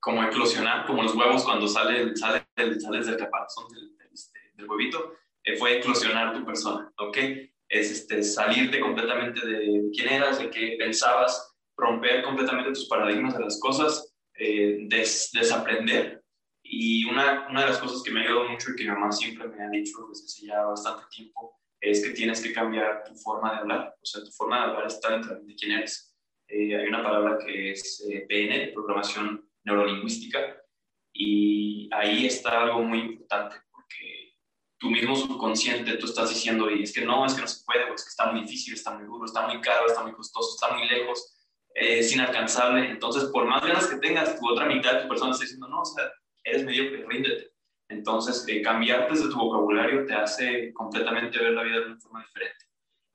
como 0.00 0.22
eclosionar, 0.24 0.86
como 0.86 1.02
los 1.02 1.14
huevos 1.14 1.44
cuando 1.44 1.68
sale, 1.68 2.16
sale, 2.16 2.46
sales 2.56 3.06
del 3.06 3.16
caparazón 3.16 3.68
del, 3.72 3.96
este, 4.12 4.38
del, 4.54 4.68
huevito, 4.68 5.16
eh, 5.44 5.56
fue 5.56 5.78
eclosionar 5.78 6.34
tu 6.34 6.44
persona, 6.44 6.92
¿ok? 6.98 7.18
Es 7.68 7.90
este, 7.90 8.22
salirte 8.22 8.80
completamente 8.80 9.46
de 9.46 9.90
quién 9.92 10.08
eras, 10.08 10.38
de 10.38 10.50
qué 10.50 10.76
pensabas, 10.78 11.54
romper 11.76 12.22
completamente 12.22 12.72
tus 12.72 12.88
paradigmas 12.88 13.34
de 13.34 13.44
las 13.44 13.58
cosas, 13.60 14.14
eh, 14.34 14.86
desaprender. 14.88 16.22
Y 16.62 17.04
una, 17.04 17.48
una 17.48 17.62
de 17.62 17.68
las 17.68 17.78
cosas 17.78 18.02
que 18.02 18.10
me 18.10 18.20
ha 18.20 18.24
ayudado 18.24 18.48
mucho 18.48 18.70
y 18.70 18.76
que 18.76 18.84
mi 18.84 18.90
mamá 18.90 19.10
siempre 19.12 19.48
me 19.48 19.64
ha 19.64 19.70
dicho 19.70 20.06
desde 20.08 20.24
hace 20.24 20.46
ya 20.46 20.62
bastante 20.62 21.04
tiempo 21.10 21.60
es 21.80 22.04
que 22.04 22.10
tienes 22.10 22.42
que 22.42 22.52
cambiar 22.52 23.02
tu 23.04 23.14
forma 23.14 23.52
de 23.52 23.58
hablar. 23.58 23.94
O 24.00 24.04
sea, 24.04 24.22
tu 24.22 24.30
forma 24.30 24.58
de 24.58 24.64
hablar 24.64 24.86
está 24.86 25.12
dentro 25.12 25.40
de 25.40 25.54
quién 25.54 25.72
eres. 25.72 26.14
Eh, 26.48 26.76
hay 26.76 26.88
una 26.88 27.02
palabra 27.02 27.38
que 27.38 27.72
es 27.72 28.04
eh, 28.10 28.26
PN, 28.28 28.72
programación 28.72 29.48
neurolingüística, 29.64 30.56
y 31.12 31.88
ahí 31.92 32.26
está 32.26 32.62
algo 32.62 32.82
muy 32.82 33.00
importante 33.00 33.56
tú 34.80 34.90
mismo 34.90 35.14
subconsciente, 35.14 35.98
tú 35.98 36.06
estás 36.06 36.30
diciendo, 36.30 36.70
y 36.70 36.82
es 36.82 36.92
que 36.92 37.04
no, 37.04 37.24
es 37.26 37.34
que 37.34 37.42
no 37.42 37.46
se 37.46 37.62
puede, 37.64 37.82
es 37.94 38.02
que 38.02 38.08
está 38.08 38.32
muy 38.32 38.40
difícil, 38.40 38.74
está 38.74 38.96
muy 38.96 39.04
duro, 39.04 39.26
está 39.26 39.46
muy 39.46 39.60
caro, 39.60 39.86
está 39.86 40.02
muy 40.02 40.12
costoso, 40.12 40.54
está 40.54 40.74
muy 40.74 40.88
lejos, 40.88 41.36
es 41.74 42.12
inalcanzable. 42.14 42.88
Entonces, 42.88 43.24
por 43.24 43.44
más 43.44 43.62
ganas 43.62 43.86
que 43.86 43.96
tengas, 43.96 44.40
tu 44.40 44.48
otra 44.48 44.64
mitad 44.64 44.94
de 44.94 45.02
tu 45.02 45.08
persona 45.08 45.32
está 45.32 45.44
diciendo, 45.44 45.68
no, 45.68 45.82
o 45.82 45.84
sea, 45.84 46.10
eres 46.42 46.64
mediocre, 46.64 47.04
ríndete. 47.06 47.50
Entonces, 47.90 48.42
eh, 48.48 48.62
cambiar 48.62 49.10
desde 49.10 49.28
tu 49.28 49.36
vocabulario 49.36 50.06
te 50.06 50.14
hace 50.14 50.72
completamente 50.72 51.38
ver 51.38 51.52
la 51.52 51.62
vida 51.62 51.80
de 51.80 51.86
una 51.86 52.00
forma 52.00 52.24
diferente. 52.24 52.64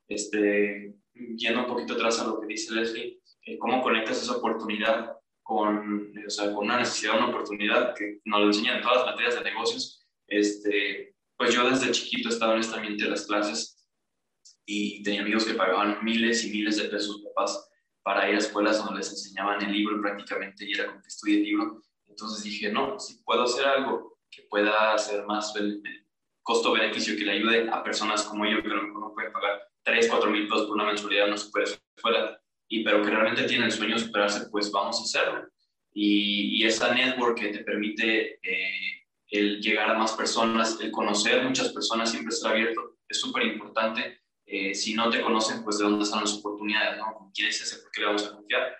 Este, 0.07 0.93
yendo 1.13 1.62
un 1.62 1.67
poquito 1.67 1.93
atrás 1.95 2.19
a 2.19 2.27
lo 2.27 2.39
que 2.39 2.45
dice 2.45 2.75
Leslie, 2.75 3.22
eh, 3.41 3.57
¿cómo 3.57 3.81
conectas 3.81 4.22
esa 4.22 4.38
oportunidad 4.38 5.17
con, 5.41 6.13
o 6.15 6.29
sea, 6.29 6.53
con 6.53 6.65
una 6.65 6.77
necesidad, 6.77 7.17
una 7.17 7.29
oportunidad 7.29 7.95
que 7.95 8.19
nos 8.25 8.41
lo 8.41 8.48
enseñan 8.48 8.77
en 8.77 8.81
todas 8.84 8.98
las 8.98 9.07
materias 9.07 9.36
de 9.36 9.50
negocios? 9.50 10.05
Este, 10.27 11.14
pues 11.37 11.53
yo 11.53 11.69
desde 11.69 11.91
chiquito 11.91 12.29
estaba 12.29 12.53
en 12.53 12.61
este 12.61 12.75
ambiente 12.75 13.03
de 13.03 13.09
las 13.09 13.25
clases 13.25 13.85
y 14.65 15.03
tenía 15.03 15.21
amigos 15.21 15.45
que 15.45 15.53
pagaban 15.53 16.03
miles 16.03 16.43
y 16.45 16.51
miles 16.51 16.77
de 16.77 16.89
pesos 16.89 17.21
papás 17.23 17.69
para 18.03 18.29
ir 18.29 18.35
a 18.35 18.39
escuelas 18.39 18.77
donde 18.77 18.97
les 18.97 19.09
enseñaban 19.09 19.61
el 19.63 19.71
libro 19.71 19.99
prácticamente 20.01 20.65
y 20.65 20.73
era 20.73 20.87
como 20.87 21.01
que 21.01 21.07
estudié 21.07 21.37
el 21.37 21.43
libro. 21.43 21.81
Entonces 22.07 22.43
dije, 22.43 22.71
no, 22.71 22.99
si 22.99 23.21
puedo 23.23 23.43
hacer 23.43 23.65
algo 23.65 24.19
que 24.29 24.43
pueda 24.43 24.93
hacer 24.93 25.25
más 25.25 25.53
costo-beneficio, 26.43 27.17
que 27.17 27.25
le 27.25 27.31
ayude 27.31 27.69
a 27.69 27.83
personas 27.83 28.23
como 28.23 28.45
yo, 28.45 28.61
que 28.61 28.69
no 28.69 29.11
pueden 29.13 29.33
pagar 29.33 29.61
3, 29.83 30.07
4 30.09 30.29
mil 30.29 30.47
pesos 30.47 30.65
por 30.67 30.75
una 30.75 30.85
mensualidad, 30.85 31.27
no 31.27 31.37
se 31.37 31.49
puede 31.49 31.65
escuela, 31.65 32.41
y 32.67 32.83
pero 32.83 33.01
que 33.01 33.09
realmente 33.09 33.43
tienen 33.43 33.67
el 33.67 33.71
sueño 33.71 33.95
de 33.95 34.01
superarse, 34.01 34.49
pues 34.49 34.71
vamos 34.71 34.99
a 34.99 35.03
hacerlo. 35.03 35.48
Y, 35.93 36.57
y 36.57 36.67
esa 36.67 36.93
network 36.93 37.39
que 37.39 37.50
te 37.50 37.63
permite 37.63 38.39
eh, 38.43 39.04
el 39.37 39.61
llegar 39.61 39.89
a 39.89 39.98
más 39.98 40.13
personas, 40.13 40.79
el 40.81 40.91
conocer 40.91 41.43
muchas 41.43 41.71
personas, 41.74 42.11
siempre 42.11 42.33
está 42.33 42.50
abierto, 42.50 42.98
es 43.07 43.19
súper 43.19 43.43
importante. 43.43 44.21
Eh, 44.45 44.75
si 44.75 44.93
no 44.93 45.09
te 45.09 45.21
conocen, 45.21 45.63
pues 45.63 45.79
de 45.79 45.85
dónde 45.85 46.03
están 46.03 46.21
las 46.21 46.33
oportunidades, 46.33 46.98
¿no? 46.98 47.13
¿Con 47.13 47.31
quién 47.31 47.48
es 47.48 47.61
ese? 47.61 47.81
¿Por 47.81 47.91
qué 47.91 48.01
le 48.01 48.07
vamos 48.07 48.25
a 48.25 48.35
confiar? 48.35 48.75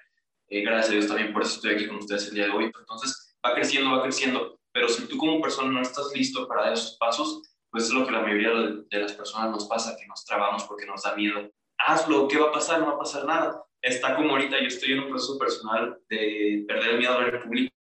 Eh, 0.48 0.62
gracias 0.62 0.90
a 0.90 0.94
Dios 0.94 1.08
también 1.08 1.34
por 1.34 1.42
eso 1.42 1.56
estoy 1.56 1.74
aquí 1.74 1.88
con 1.88 1.98
ustedes 1.98 2.28
el 2.28 2.36
día 2.36 2.46
de 2.46 2.52
hoy. 2.52 2.66
Entonces, 2.66 3.36
va 3.46 3.56
creciendo, 3.56 3.92
va 3.92 4.04
creciendo, 4.04 4.60
pero 4.72 4.88
si 4.88 5.08
tú 5.08 5.18
como 5.18 5.42
persona 5.42 5.72
no 5.72 5.82
estás 5.82 6.12
listo 6.14 6.48
para 6.48 6.64
dar 6.64 6.74
esos 6.74 6.98
pasos, 6.98 7.42
pues 7.72 7.86
es 7.86 7.92
lo 7.92 8.06
que 8.06 8.12
la 8.12 8.22
mayoría 8.22 8.52
de 8.90 9.00
las 9.00 9.14
personas 9.14 9.52
nos 9.52 9.66
pasa, 9.66 9.98
que 10.00 10.08
nos 10.08 10.24
trabamos 10.24 10.64
porque 10.64 10.86
nos 10.86 11.04
da 11.04 11.16
miedo. 11.16 11.52
Hazlo, 11.78 12.28
¿qué 12.28 12.38
va 12.38 12.50
a 12.50 12.52
pasar? 12.52 12.80
No 12.80 12.88
va 12.88 12.94
a 12.94 13.00
pasar 13.00 13.26
nada. 13.26 13.64
Está 13.82 14.16
como 14.16 14.32
ahorita, 14.32 14.60
yo 14.62 14.68
estoy 14.68 14.94
en 14.94 15.02
un 15.02 15.10
proceso 15.10 15.38
personal 15.38 16.00
de 16.10 16.64
perder 16.68 16.92
el 16.92 16.98
miedo 17.00 17.14
a 17.14 17.44
público. 17.44 17.75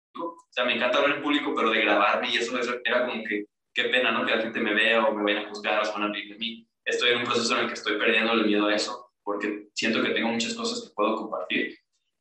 O 0.51 0.53
sea, 0.53 0.65
me 0.65 0.75
encanta 0.75 0.97
hablar 0.99 1.17
en 1.17 1.23
público, 1.23 1.53
pero 1.55 1.69
de 1.69 1.81
grabarme 1.81 2.29
y 2.29 2.37
eso 2.37 2.59
era 2.83 3.07
como 3.07 3.23
que, 3.23 3.45
qué 3.73 3.85
pena, 3.85 4.11
¿no? 4.11 4.25
Que 4.25 4.35
la 4.35 4.41
gente 4.41 4.59
me 4.59 4.73
vea 4.73 5.05
o 5.05 5.15
me 5.15 5.23
vayan 5.23 5.45
a 5.45 5.49
juzgar 5.49 5.81
o 5.81 5.85
se 5.85 5.93
van 5.93 6.03
a 6.03 6.07
reír 6.11 6.33
de 6.33 6.37
mí 6.37 6.67
estoy 6.85 7.11
en 7.11 7.19
un 7.19 7.23
proceso 7.25 7.55
en 7.55 7.61
el 7.61 7.67
que 7.67 7.73
estoy 7.73 7.97
perdiendo 7.97 8.33
el 8.33 8.45
miedo 8.45 8.67
a 8.67 8.75
eso, 8.75 9.11
porque 9.23 9.69
siento 9.73 10.01
que 10.01 10.11
tengo 10.11 10.29
muchas 10.29 10.53
cosas 10.53 10.81
que 10.83 10.93
puedo 10.93 11.15
compartir 11.15 11.77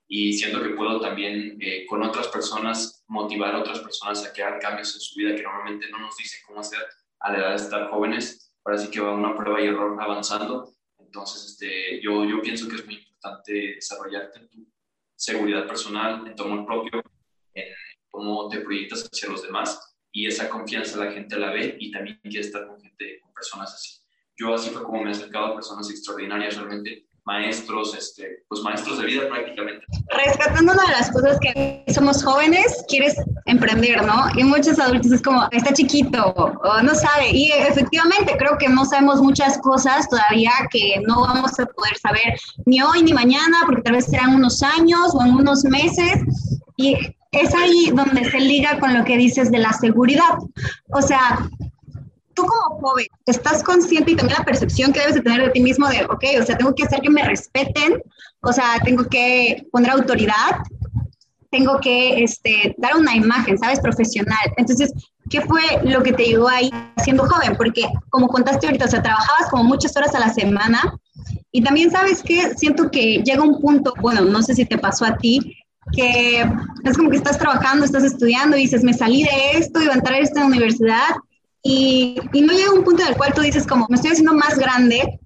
y 0.09 0.33
siento 0.33 0.63
que 0.63 0.71
puedo 0.71 1.01
también 1.01 1.57
eh, 1.61 1.87
con 1.87 2.03
otras 2.03 2.29
personas 2.29 3.05
motivar 3.07 3.55
a 3.55 3.61
otras 3.61 3.81
personas 3.81 4.25
a 4.27 4.33
que 4.33 4.43
hagan 4.43 4.61
cambios 4.61 4.95
en 4.95 5.01
su 5.01 5.17
vida 5.17 5.35
que 5.35 5.43
normalmente 5.43 5.89
no 5.89 5.99
nos 5.99 6.17
dicen 6.17 6.41
cómo 6.47 6.61
hacer 6.61 6.81
a 7.21 7.33
la 7.33 7.39
edad 7.39 7.51
de 7.51 7.57
estar 7.57 7.91
jóvenes. 7.91 8.53
Ahora 8.65 8.79
sí 8.79 8.91
que 8.91 9.01
va 9.01 9.15
una 9.15 9.37
prueba 9.37 9.61
y 9.61 9.67
error 9.67 9.97
avanzando. 10.01 10.75
Entonces, 10.99 11.53
este, 11.53 12.01
yo, 12.03 12.25
yo 12.25 12.43
pienso 12.43 12.69
que 12.69 12.77
es 12.77 12.85
muy 12.85 12.97
importante 12.97 13.53
desarrollarte 13.53 14.41
en 14.41 14.49
tu 14.49 14.67
seguridad 15.17 15.67
personal, 15.67 16.27
en 16.27 16.35
tu 16.35 16.43
amor 16.43 16.67
propio, 16.67 17.03
en 17.55 17.73
cómo 18.21 18.49
te 18.49 18.61
proyectas 18.61 19.09
hacia 19.11 19.31
los 19.31 19.43
demás 19.43 19.97
y 20.13 20.27
esa 20.27 20.51
confianza 20.51 21.03
la 21.03 21.13
gente 21.13 21.39
la 21.39 21.53
ve 21.53 21.77
y 21.81 21.91
también 21.91 22.21
quiere 22.23 22.41
estar 22.41 22.67
con 22.67 22.79
gente, 22.79 23.19
con 23.23 23.33
personas 23.33 23.73
así 23.75 24.01
yo 24.41 24.55
así 24.55 24.71
fue 24.71 24.83
como 24.83 25.03
me 25.03 25.11
he 25.11 25.13
acercado 25.13 25.47
a 25.47 25.55
personas 25.55 25.91
extraordinarias, 25.91 26.57
realmente 26.57 27.05
maestros, 27.25 27.95
este, 27.95 28.43
pues 28.49 28.63
maestros 28.63 28.99
de 28.99 29.05
vida 29.05 29.29
prácticamente. 29.29 29.85
Rescatando 30.17 30.73
una 30.73 30.83
de 30.83 30.93
las 30.93 31.11
cosas 31.11 31.39
que 31.39 31.85
somos 31.93 32.25
jóvenes, 32.25 32.83
quieres 32.89 33.15
emprender, 33.45 34.03
¿no? 34.03 34.25
Y 34.37 34.45
muchos 34.45 34.79
adultos 34.79 35.13
es 35.13 35.21
como, 35.21 35.47
está 35.53 35.75
chiquito 35.75 36.25
o 36.25 36.83
no 36.83 36.95
sabe. 36.95 37.31
Y 37.31 37.53
efectivamente 37.53 38.35
creo 38.39 38.57
que 38.59 38.69
no 38.71 38.87
sabemos 38.87 39.21
muchas 39.21 39.59
cosas 39.59 40.09
todavía 40.09 40.53
que 40.71 41.03
no 41.07 41.21
vamos 41.21 41.61
a 41.61 41.67
poder 41.67 41.97
saber 41.99 42.41
ni 42.65 42.81
hoy 42.81 43.03
ni 43.03 43.13
mañana, 43.13 43.59
porque 43.67 43.83
tal 43.83 43.93
vez 43.93 44.07
serán 44.07 44.35
unos 44.35 44.63
años 44.63 45.15
o 45.15 45.23
en 45.23 45.35
unos 45.35 45.65
meses. 45.65 46.15
Y 46.79 46.97
es 47.33 47.55
ahí 47.55 47.91
donde 47.95 48.25
se 48.29 48.41
liga 48.41 48.79
con 48.79 48.97
lo 48.97 49.05
que 49.05 49.17
dices 49.17 49.51
de 49.51 49.59
la 49.59 49.73
seguridad. 49.73 50.39
O 50.93 51.03
sea, 51.03 51.49
tú 52.35 52.43
como 52.45 52.81
joven, 52.81 53.07
¿estás 53.27 53.63
consciente 53.63 54.13
y 54.13 54.17
también 54.17 54.39
la 54.39 54.45
percepción 54.45 54.93
que 54.93 55.01
debes 55.01 55.15
de 55.15 55.23
tener 55.23 55.43
de 55.43 55.51
ti 55.51 55.61
mismo 55.61 55.89
de, 55.89 56.05
ok, 56.05 56.25
o 56.41 56.45
sea, 56.45 56.57
tengo 56.57 56.75
que 56.75 56.85
hacer 56.85 57.01
que 57.01 57.11
me 57.11 57.23
respeten, 57.23 58.03
o 58.43 58.53
sea, 58.53 58.79
tengo 58.85 59.05
que 59.05 59.67
poner 59.71 59.91
autoridad, 59.91 60.57
tengo 61.51 61.79
que 61.81 62.23
este, 62.23 62.75
dar 62.79 62.97
una 62.97 63.15
imagen, 63.15 63.59
¿sabes? 63.59 63.81
Profesional. 63.81 64.39
Entonces, 64.57 64.93
¿qué 65.29 65.41
fue 65.43 65.63
lo 65.85 66.03
que 66.03 66.13
te 66.13 66.25
ayudó 66.25 66.49
ahí 66.49 66.71
siendo 67.03 67.27
joven? 67.27 67.57
Porque 67.57 67.87
como 68.09 68.29
contaste 68.29 68.67
ahorita, 68.67 68.85
o 68.85 68.89
sea, 68.89 69.03
trabajabas 69.03 69.51
como 69.51 69.65
muchas 69.65 69.97
horas 69.97 70.15
a 70.15 70.21
la 70.21 70.33
semana 70.33 70.97
y 71.53 71.63
también 71.63 71.91
sabes 71.91 72.23
que 72.23 72.55
siento 72.55 72.91
que 72.91 73.23
llega 73.25 73.43
un 73.43 73.61
punto, 73.61 73.93
bueno, 74.01 74.23
no 74.23 74.43
sé 74.43 74.55
si 74.55 74.65
te 74.65 74.79
pasó 74.79 75.05
a 75.05 75.17
ti, 75.17 75.57
que 75.95 76.41
es 76.85 76.97
como 76.97 77.11
que 77.11 77.17
estás 77.17 77.39
trabajando, 77.39 77.85
estás 77.85 78.05
estudiando 78.05 78.57
y 78.57 78.63
dices, 78.63 78.83
me 78.83 78.95
salí 78.95 79.23
de 79.23 79.59
esto, 79.59 79.83
iba 79.83 79.93
a 79.93 79.97
entrar 79.97 80.17
a 80.17 80.23
esta 80.23 80.45
universidad 80.45 81.17
y, 81.63 82.17
y, 82.33 82.41
no 82.41 82.53
llega 82.53 82.73
un 82.73 82.85
punto 82.85 83.03
en 83.03 83.09
el 83.09 83.17
cual 83.17 83.35
tú 83.35 83.43
dices 83.43 83.67
como 83.67 83.87
me 83.91 83.97
estoy 83.97 84.13
haciendo 84.13 84.33
más 84.33 84.59
grande, 84.59 85.21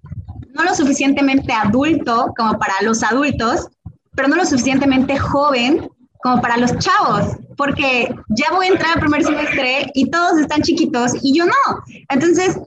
no 0.53 0.65
lo 0.65 0.75
suficientemente 0.75 1.53
adulto 1.53 2.33
como 2.37 2.59
para 2.59 2.75
los 2.83 3.03
adultos, 3.03 3.69
pero 4.15 4.29
no 4.29 4.37
lo 4.37 4.45
suficientemente 4.45 5.17
joven 5.17 5.89
como 6.23 6.41
para 6.41 6.57
los 6.57 6.77
chavos, 6.79 7.37
porque 7.57 8.09
ya 8.31 8.51
voy 8.53 8.67
a 8.67 8.71
entrar 8.71 8.93
al 8.95 9.01
primer 9.01 9.23
semestre 9.23 9.91
y 9.95 10.11
todos 10.11 10.39
están 10.39 10.63
chiquitos 10.63 11.13
y 11.23 11.37
yo 11.37 11.45
no. 11.45 11.53
Entonces, 12.09 12.59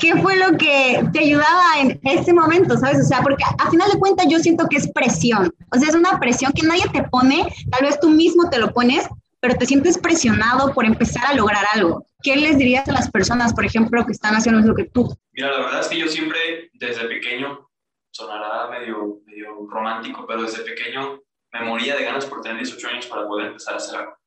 ¿qué 0.00 0.16
fue 0.16 0.36
lo 0.36 0.56
que 0.56 1.04
te 1.12 1.20
ayudaba 1.20 1.80
en 1.80 2.00
ese 2.04 2.32
momento, 2.32 2.76
sabes? 2.76 3.00
O 3.00 3.08
sea, 3.08 3.22
porque 3.22 3.44
a 3.58 3.70
final 3.70 3.90
de 3.90 3.98
cuentas 3.98 4.26
yo 4.28 4.38
siento 4.38 4.66
que 4.68 4.76
es 4.76 4.90
presión, 4.92 5.52
o 5.72 5.78
sea, 5.78 5.88
es 5.88 5.94
una 5.94 6.18
presión 6.18 6.52
que 6.52 6.66
nadie 6.66 6.84
te 6.92 7.02
pone, 7.04 7.46
tal 7.70 7.82
vez 7.82 7.98
tú 8.00 8.10
mismo 8.10 8.48
te 8.50 8.58
lo 8.58 8.72
pones, 8.72 9.08
pero 9.40 9.54
te 9.54 9.66
sientes 9.66 9.98
presionado 9.98 10.72
por 10.74 10.84
empezar 10.84 11.24
a 11.26 11.34
lograr 11.34 11.64
algo. 11.74 12.06
¿Qué 12.22 12.36
les 12.36 12.58
dirías 12.58 12.88
a 12.88 12.92
las 12.92 13.10
personas, 13.10 13.54
por 13.54 13.64
ejemplo, 13.64 14.04
que 14.04 14.12
están 14.12 14.34
haciendo 14.34 14.60
lo 14.60 14.74
que 14.74 14.84
tú? 14.84 15.16
Mira, 15.32 15.52
la 15.52 15.58
verdad 15.60 15.80
es 15.80 15.88
que 15.88 15.98
yo 15.98 16.08
siempre, 16.08 16.70
desde 16.74 17.04
pequeño, 17.06 17.70
sonará 18.10 18.68
medio, 18.68 19.20
medio 19.24 19.66
romántico, 19.68 20.24
pero 20.26 20.42
desde 20.42 20.64
pequeño 20.64 21.20
me 21.52 21.62
moría 21.62 21.96
de 21.96 22.04
ganas 22.04 22.26
por 22.26 22.40
tener 22.40 22.58
18 22.58 22.88
años 22.88 23.06
para 23.06 23.26
poder 23.26 23.46
empezar 23.46 23.74
a 23.74 23.76
hacer 23.76 23.98
algo. 24.00 24.18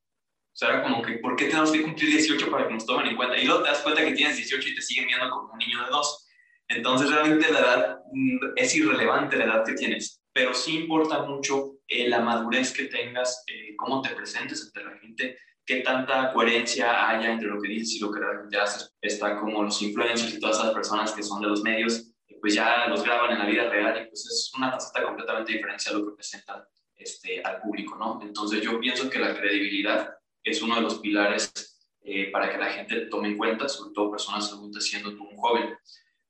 O 0.53 0.55
sea, 0.55 0.69
era 0.69 0.83
como 0.83 1.01
que, 1.01 1.13
¿por 1.13 1.35
qué 1.35 1.45
tenemos 1.45 1.71
que 1.71 1.81
cumplir 1.81 2.09
18 2.09 2.51
para 2.51 2.67
que 2.67 2.73
nos 2.73 2.85
tomen 2.85 3.07
en 3.07 3.15
cuenta? 3.15 3.37
Y 3.37 3.45
luego 3.45 3.63
te 3.63 3.69
das 3.69 3.79
cuenta 3.79 4.03
que 4.03 4.11
tienes 4.11 4.35
18 4.35 4.67
y 4.67 4.75
te 4.75 4.81
siguen 4.81 5.07
viendo 5.07 5.29
como 5.29 5.53
un 5.53 5.59
niño 5.59 5.83
de 5.83 5.89
dos. 5.89 6.27
Entonces, 6.67 7.09
realmente 7.09 7.51
la 7.51 7.59
edad 7.59 7.99
mm, 8.11 8.37
es 8.57 8.75
irrelevante 8.75 9.37
la 9.37 9.45
edad 9.45 9.65
que 9.65 9.73
tienes, 9.73 10.21
pero 10.33 10.53
sí 10.53 10.77
importa 10.77 11.23
mucho 11.23 11.77
eh, 11.87 12.07
la 12.09 12.19
madurez 12.19 12.73
que 12.73 12.85
tengas, 12.85 13.43
eh, 13.47 13.75
cómo 13.77 14.01
te 14.01 14.09
presentes 14.09 14.65
ante 14.65 14.83
la 14.83 14.97
gente, 14.99 15.37
qué 15.65 15.77
tanta 15.81 16.33
coherencia 16.33 17.09
haya 17.09 17.31
entre 17.31 17.47
lo 17.47 17.61
que 17.61 17.69
dices 17.69 17.95
y 17.95 17.99
lo 17.99 18.11
que 18.11 18.19
realmente 18.19 18.57
haces. 18.57 18.93
Está 19.01 19.39
como 19.39 19.63
los 19.63 19.81
influencers 19.81 20.33
y 20.33 20.39
todas 20.39 20.59
esas 20.59 20.73
personas 20.73 21.13
que 21.13 21.23
son 21.23 21.41
de 21.41 21.47
los 21.47 21.61
medios, 21.61 22.11
pues 22.41 22.55
ya 22.55 22.87
los 22.87 23.03
graban 23.03 23.31
en 23.31 23.39
la 23.39 23.45
vida 23.45 23.69
real 23.69 24.01
y 24.01 24.07
pues 24.07 24.25
es 24.25 24.51
una 24.57 24.71
faceta 24.71 25.03
completamente 25.03 25.53
diferente 25.53 25.89
a 25.89 25.93
lo 25.93 26.05
que 26.07 26.15
presentan 26.15 26.63
este, 26.95 27.41
al 27.41 27.61
público, 27.61 27.95
¿no? 27.97 28.19
Entonces 28.21 28.61
yo 28.61 28.79
pienso 28.79 29.09
que 29.09 29.19
la 29.19 29.35
credibilidad 29.35 30.09
es 30.43 30.61
uno 30.61 30.75
de 30.75 30.81
los 30.81 30.99
pilares 30.99 31.79
eh, 32.03 32.31
para 32.31 32.51
que 32.51 32.57
la 32.57 32.67
gente 32.67 33.07
tome 33.07 33.29
en 33.29 33.37
cuenta, 33.37 33.69
sobre 33.69 33.93
todo 33.93 34.11
personas 34.11 34.51
adultas 34.51 34.83
siendo 34.83 35.15
tú 35.15 35.23
un 35.23 35.37
joven. 35.37 35.77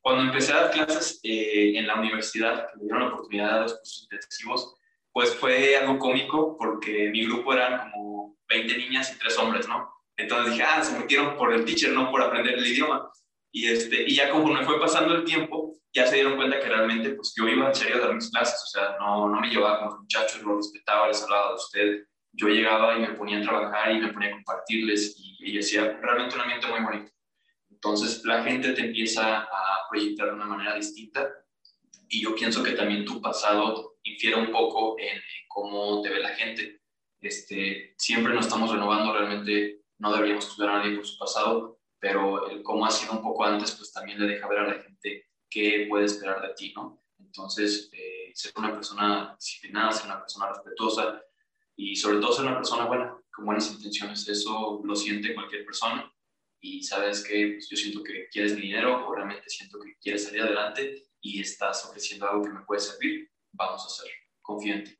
Cuando 0.01 0.23
empecé 0.23 0.51
a 0.53 0.61
dar 0.61 0.71
clases 0.71 1.19
eh, 1.23 1.77
en 1.77 1.87
la 1.87 1.95
universidad, 1.95 2.67
que 2.67 2.77
me 2.77 2.83
dieron 2.83 3.01
la 3.01 3.07
oportunidad 3.09 3.45
de 3.45 3.51
dar 3.51 3.61
los 3.61 3.77
cursos 3.77 4.03
intensivos, 4.03 4.75
pues 5.13 5.35
fue 5.35 5.77
algo 5.77 5.99
cómico 5.99 6.57
porque 6.57 7.09
mi 7.09 7.25
grupo 7.25 7.53
eran 7.53 7.91
como 7.91 8.37
20 8.49 8.77
niñas 8.77 9.13
y 9.13 9.19
3 9.19 9.37
hombres, 9.37 9.67
¿no? 9.67 9.91
Entonces 10.17 10.53
dije, 10.53 10.63
ah, 10.63 10.83
se 10.83 10.97
metieron 10.97 11.37
por 11.37 11.53
el 11.53 11.65
teacher, 11.65 11.91
no 11.91 12.11
por 12.11 12.21
aprender 12.21 12.55
el 12.55 12.65
idioma. 12.65 13.11
Y, 13.51 13.67
este, 13.67 14.03
y 14.03 14.15
ya 14.15 14.33
me 14.33 14.65
fue 14.65 14.79
pasando 14.79 15.13
el 15.13 15.25
tiempo, 15.25 15.77
ya 15.93 16.07
se 16.07 16.15
dieron 16.15 16.37
cuenta 16.37 16.59
que 16.59 16.67
realmente 16.67 17.09
pues 17.11 17.33
yo 17.35 17.47
iba 17.47 17.67
en 17.67 17.75
serio 17.75 17.97
a 17.97 17.99
dar 17.99 18.15
mis 18.15 18.29
clases, 18.29 18.61
o 18.63 18.67
sea, 18.67 18.95
no, 18.99 19.27
no 19.27 19.41
me 19.41 19.49
llevaba 19.49 19.79
con 19.79 19.87
los 19.89 19.99
muchachos, 19.99 20.41
los 20.41 20.57
respetaba, 20.57 21.07
les 21.07 21.21
hablaba 21.21 21.49
de 21.49 21.55
usted. 21.55 22.05
Yo 22.33 22.47
llegaba 22.47 22.97
y 22.97 23.01
me 23.01 23.13
ponía 23.13 23.39
a 23.39 23.41
trabajar 23.41 23.91
y 23.91 23.99
me 23.99 24.13
ponía 24.13 24.29
a 24.29 24.33
compartirles 24.33 25.15
y, 25.17 25.37
y 25.51 25.55
decía, 25.57 25.99
realmente 26.01 26.35
un 26.35 26.41
ambiente 26.41 26.67
muy 26.67 26.81
bonito. 26.81 27.11
Entonces 27.69 28.23
la 28.23 28.43
gente 28.43 28.73
te 28.73 28.81
empieza 28.81 29.39
a 29.39 29.87
proyectar 29.89 30.27
de 30.27 30.33
una 30.33 30.45
manera 30.45 30.75
distinta 30.75 31.29
y 32.07 32.21
yo 32.21 32.35
pienso 32.35 32.61
que 32.61 32.73
también 32.73 33.05
tu 33.05 33.21
pasado 33.21 33.97
infiere 34.03 34.35
un 34.35 34.51
poco 34.51 34.97
en, 34.99 35.19
cómo 35.47 36.01
te 36.01 36.09
ve 36.09 36.19
la 36.19 36.35
gente. 36.35 36.81
Este, 37.19 37.93
siempre 37.97 38.33
nos 38.33 38.45
estamos 38.45 38.71
renovando, 38.71 39.13
realmente 39.13 39.81
no 39.99 40.11
deberíamos 40.11 40.47
juzgar 40.47 40.69
a 40.69 40.77
nadie 40.79 40.95
por 40.95 41.05
su 41.05 41.17
pasado, 41.17 41.79
pero 41.99 42.49
el 42.49 42.63
cómo 42.63 42.85
ha 42.85 42.91
sido 42.91 43.13
un 43.13 43.21
poco 43.21 43.45
antes, 43.45 43.71
pues 43.71 43.93
también 43.93 44.19
le 44.19 44.27
deja 44.27 44.47
ver 44.47 44.59
a 44.59 44.67
la 44.67 44.83
gente 44.83 45.27
qué 45.49 45.85
puede 45.87 46.05
esperar 46.05 46.41
de 46.41 46.53
ti, 46.53 46.73
¿no? 46.75 47.03
Entonces, 47.19 47.89
eh, 47.93 48.31
ser 48.33 48.51
una 48.57 48.73
persona 48.73 49.35
disciplinada, 49.39 49.91
ser 49.91 50.05
una 50.07 50.19
persona 50.19 50.49
respetuosa 50.49 51.21
y 51.81 51.95
sobre 51.95 52.19
todo 52.19 52.31
ser 52.31 52.45
una 52.45 52.57
persona 52.57 52.85
buena, 52.85 53.17
con 53.33 53.45
buenas 53.45 53.71
intenciones, 53.71 54.27
eso 54.27 54.81
lo 54.83 54.95
siente 54.95 55.33
cualquier 55.33 55.65
persona 55.65 56.13
y 56.59 56.83
sabes 56.83 57.23
que 57.23 57.53
pues, 57.53 57.69
yo 57.69 57.75
siento 57.75 58.03
que 58.03 58.27
quieres 58.29 58.53
mi 58.53 58.61
dinero 58.61 59.07
o 59.07 59.15
realmente 59.15 59.49
siento 59.49 59.79
que 59.79 59.95
quieres 59.99 60.25
salir 60.25 60.43
adelante 60.43 61.05
y 61.21 61.41
estás 61.41 61.83
ofreciendo 61.85 62.29
algo 62.29 62.43
que 62.43 62.51
me 62.51 62.65
puede 62.65 62.81
servir, 62.81 63.31
vamos 63.51 63.81
a 63.81 63.87
hacer, 63.87 64.83
ti. 64.83 64.97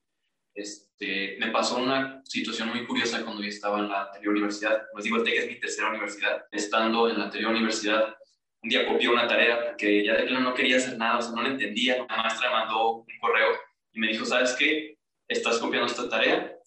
Este, 0.55 1.37
me 1.39 1.51
pasó 1.51 1.77
una 1.77 2.23
situación 2.25 2.69
muy 2.69 2.85
curiosa 2.87 3.23
cuando 3.23 3.43
yo 3.43 3.49
estaba 3.49 3.79
en 3.79 3.89
la 3.89 4.05
anterior 4.07 4.33
universidad. 4.33 4.81
Les 4.95 5.03
digo, 5.03 5.17
el 5.17 5.23
TEC 5.23 5.35
es 5.35 5.47
mi 5.47 5.59
tercera 5.59 5.89
universidad. 5.89 6.45
Estando 6.51 7.09
en 7.09 7.19
la 7.19 7.25
anterior 7.25 7.51
universidad, 7.51 8.15
un 8.63 8.69
día 8.69 8.87
copié 8.87 9.07
una 9.07 9.27
tarea 9.27 9.63
porque 9.65 10.03
ya 10.03 10.15
de 10.15 10.23
plano 10.23 10.49
no 10.49 10.53
quería 10.53 10.77
hacer 10.77 10.97
nada, 10.97 11.19
o 11.19 11.21
sea, 11.21 11.31
no 11.31 11.43
la 11.43 11.49
entendía. 11.49 12.05
La 12.09 12.17
maestra 12.17 12.49
mandó 12.49 12.97
un 12.97 13.19
correo 13.19 13.51
y 13.93 13.99
me 13.99 14.07
dijo, 14.07 14.25
¿sabes 14.25 14.55
qué? 14.57 14.97
Estás 15.27 15.59
copiando 15.59 15.87
esta 15.87 16.09
tarea, 16.09 16.57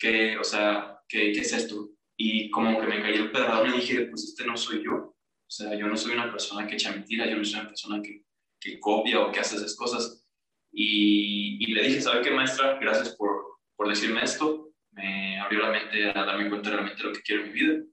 que, 0.00 0.38
o 0.38 0.44
sea, 0.44 0.98
¿qué, 1.06 1.30
qué 1.32 1.40
es 1.40 1.52
esto? 1.52 1.90
Y 2.16 2.50
como 2.50 2.80
que 2.80 2.86
me 2.86 3.02
cayó 3.02 3.24
el 3.24 3.30
pedradón 3.30 3.70
y 3.70 3.80
dije, 3.80 4.06
pues 4.06 4.24
este 4.24 4.44
no 4.46 4.56
soy 4.56 4.82
yo. 4.82 4.92
O 4.92 5.52
sea, 5.52 5.74
yo 5.74 5.86
no 5.86 5.96
soy 5.96 6.14
una 6.14 6.30
persona 6.30 6.66
que 6.66 6.74
echa 6.74 6.92
mentiras, 6.92 7.28
yo 7.28 7.36
no 7.36 7.44
soy 7.44 7.60
una 7.60 7.68
persona 7.68 8.02
que, 8.02 8.24
que 8.58 8.80
copia 8.80 9.20
o 9.20 9.30
que 9.30 9.40
hace 9.40 9.56
esas 9.56 9.76
cosas. 9.76 10.26
Y, 10.72 11.58
y 11.60 11.72
le 11.72 11.82
dije, 11.82 12.00
¿sabe 12.00 12.22
qué, 12.22 12.30
maestra? 12.30 12.78
Gracias 12.80 13.14
por, 13.16 13.58
por 13.76 13.88
decirme 13.88 14.22
esto. 14.22 14.72
Me 14.92 15.38
abrió 15.38 15.60
la 15.60 15.70
mente 15.70 16.10
a 16.10 16.24
darme 16.24 16.48
cuenta 16.48 16.70
realmente 16.70 17.02
de 17.02 17.08
lo 17.08 17.14
que 17.14 17.22
quiero 17.22 17.42
en 17.42 17.48
mi 17.48 17.60
vida 17.60 17.84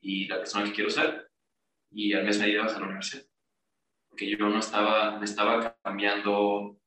y 0.00 0.26
la 0.26 0.38
persona 0.38 0.64
que 0.64 0.72
quiero 0.72 0.90
ser. 0.90 1.28
Y 1.90 2.12
al 2.12 2.24
mes 2.24 2.38
me 2.38 2.46
di 2.46 2.56
a 2.56 2.64
la 2.64 2.78
universidad. 2.78 3.24
Porque 4.08 4.28
yo 4.28 4.38
no 4.38 4.58
estaba, 4.58 5.18
me 5.18 5.24
estaba 5.24 5.76
cambiando 5.82 6.78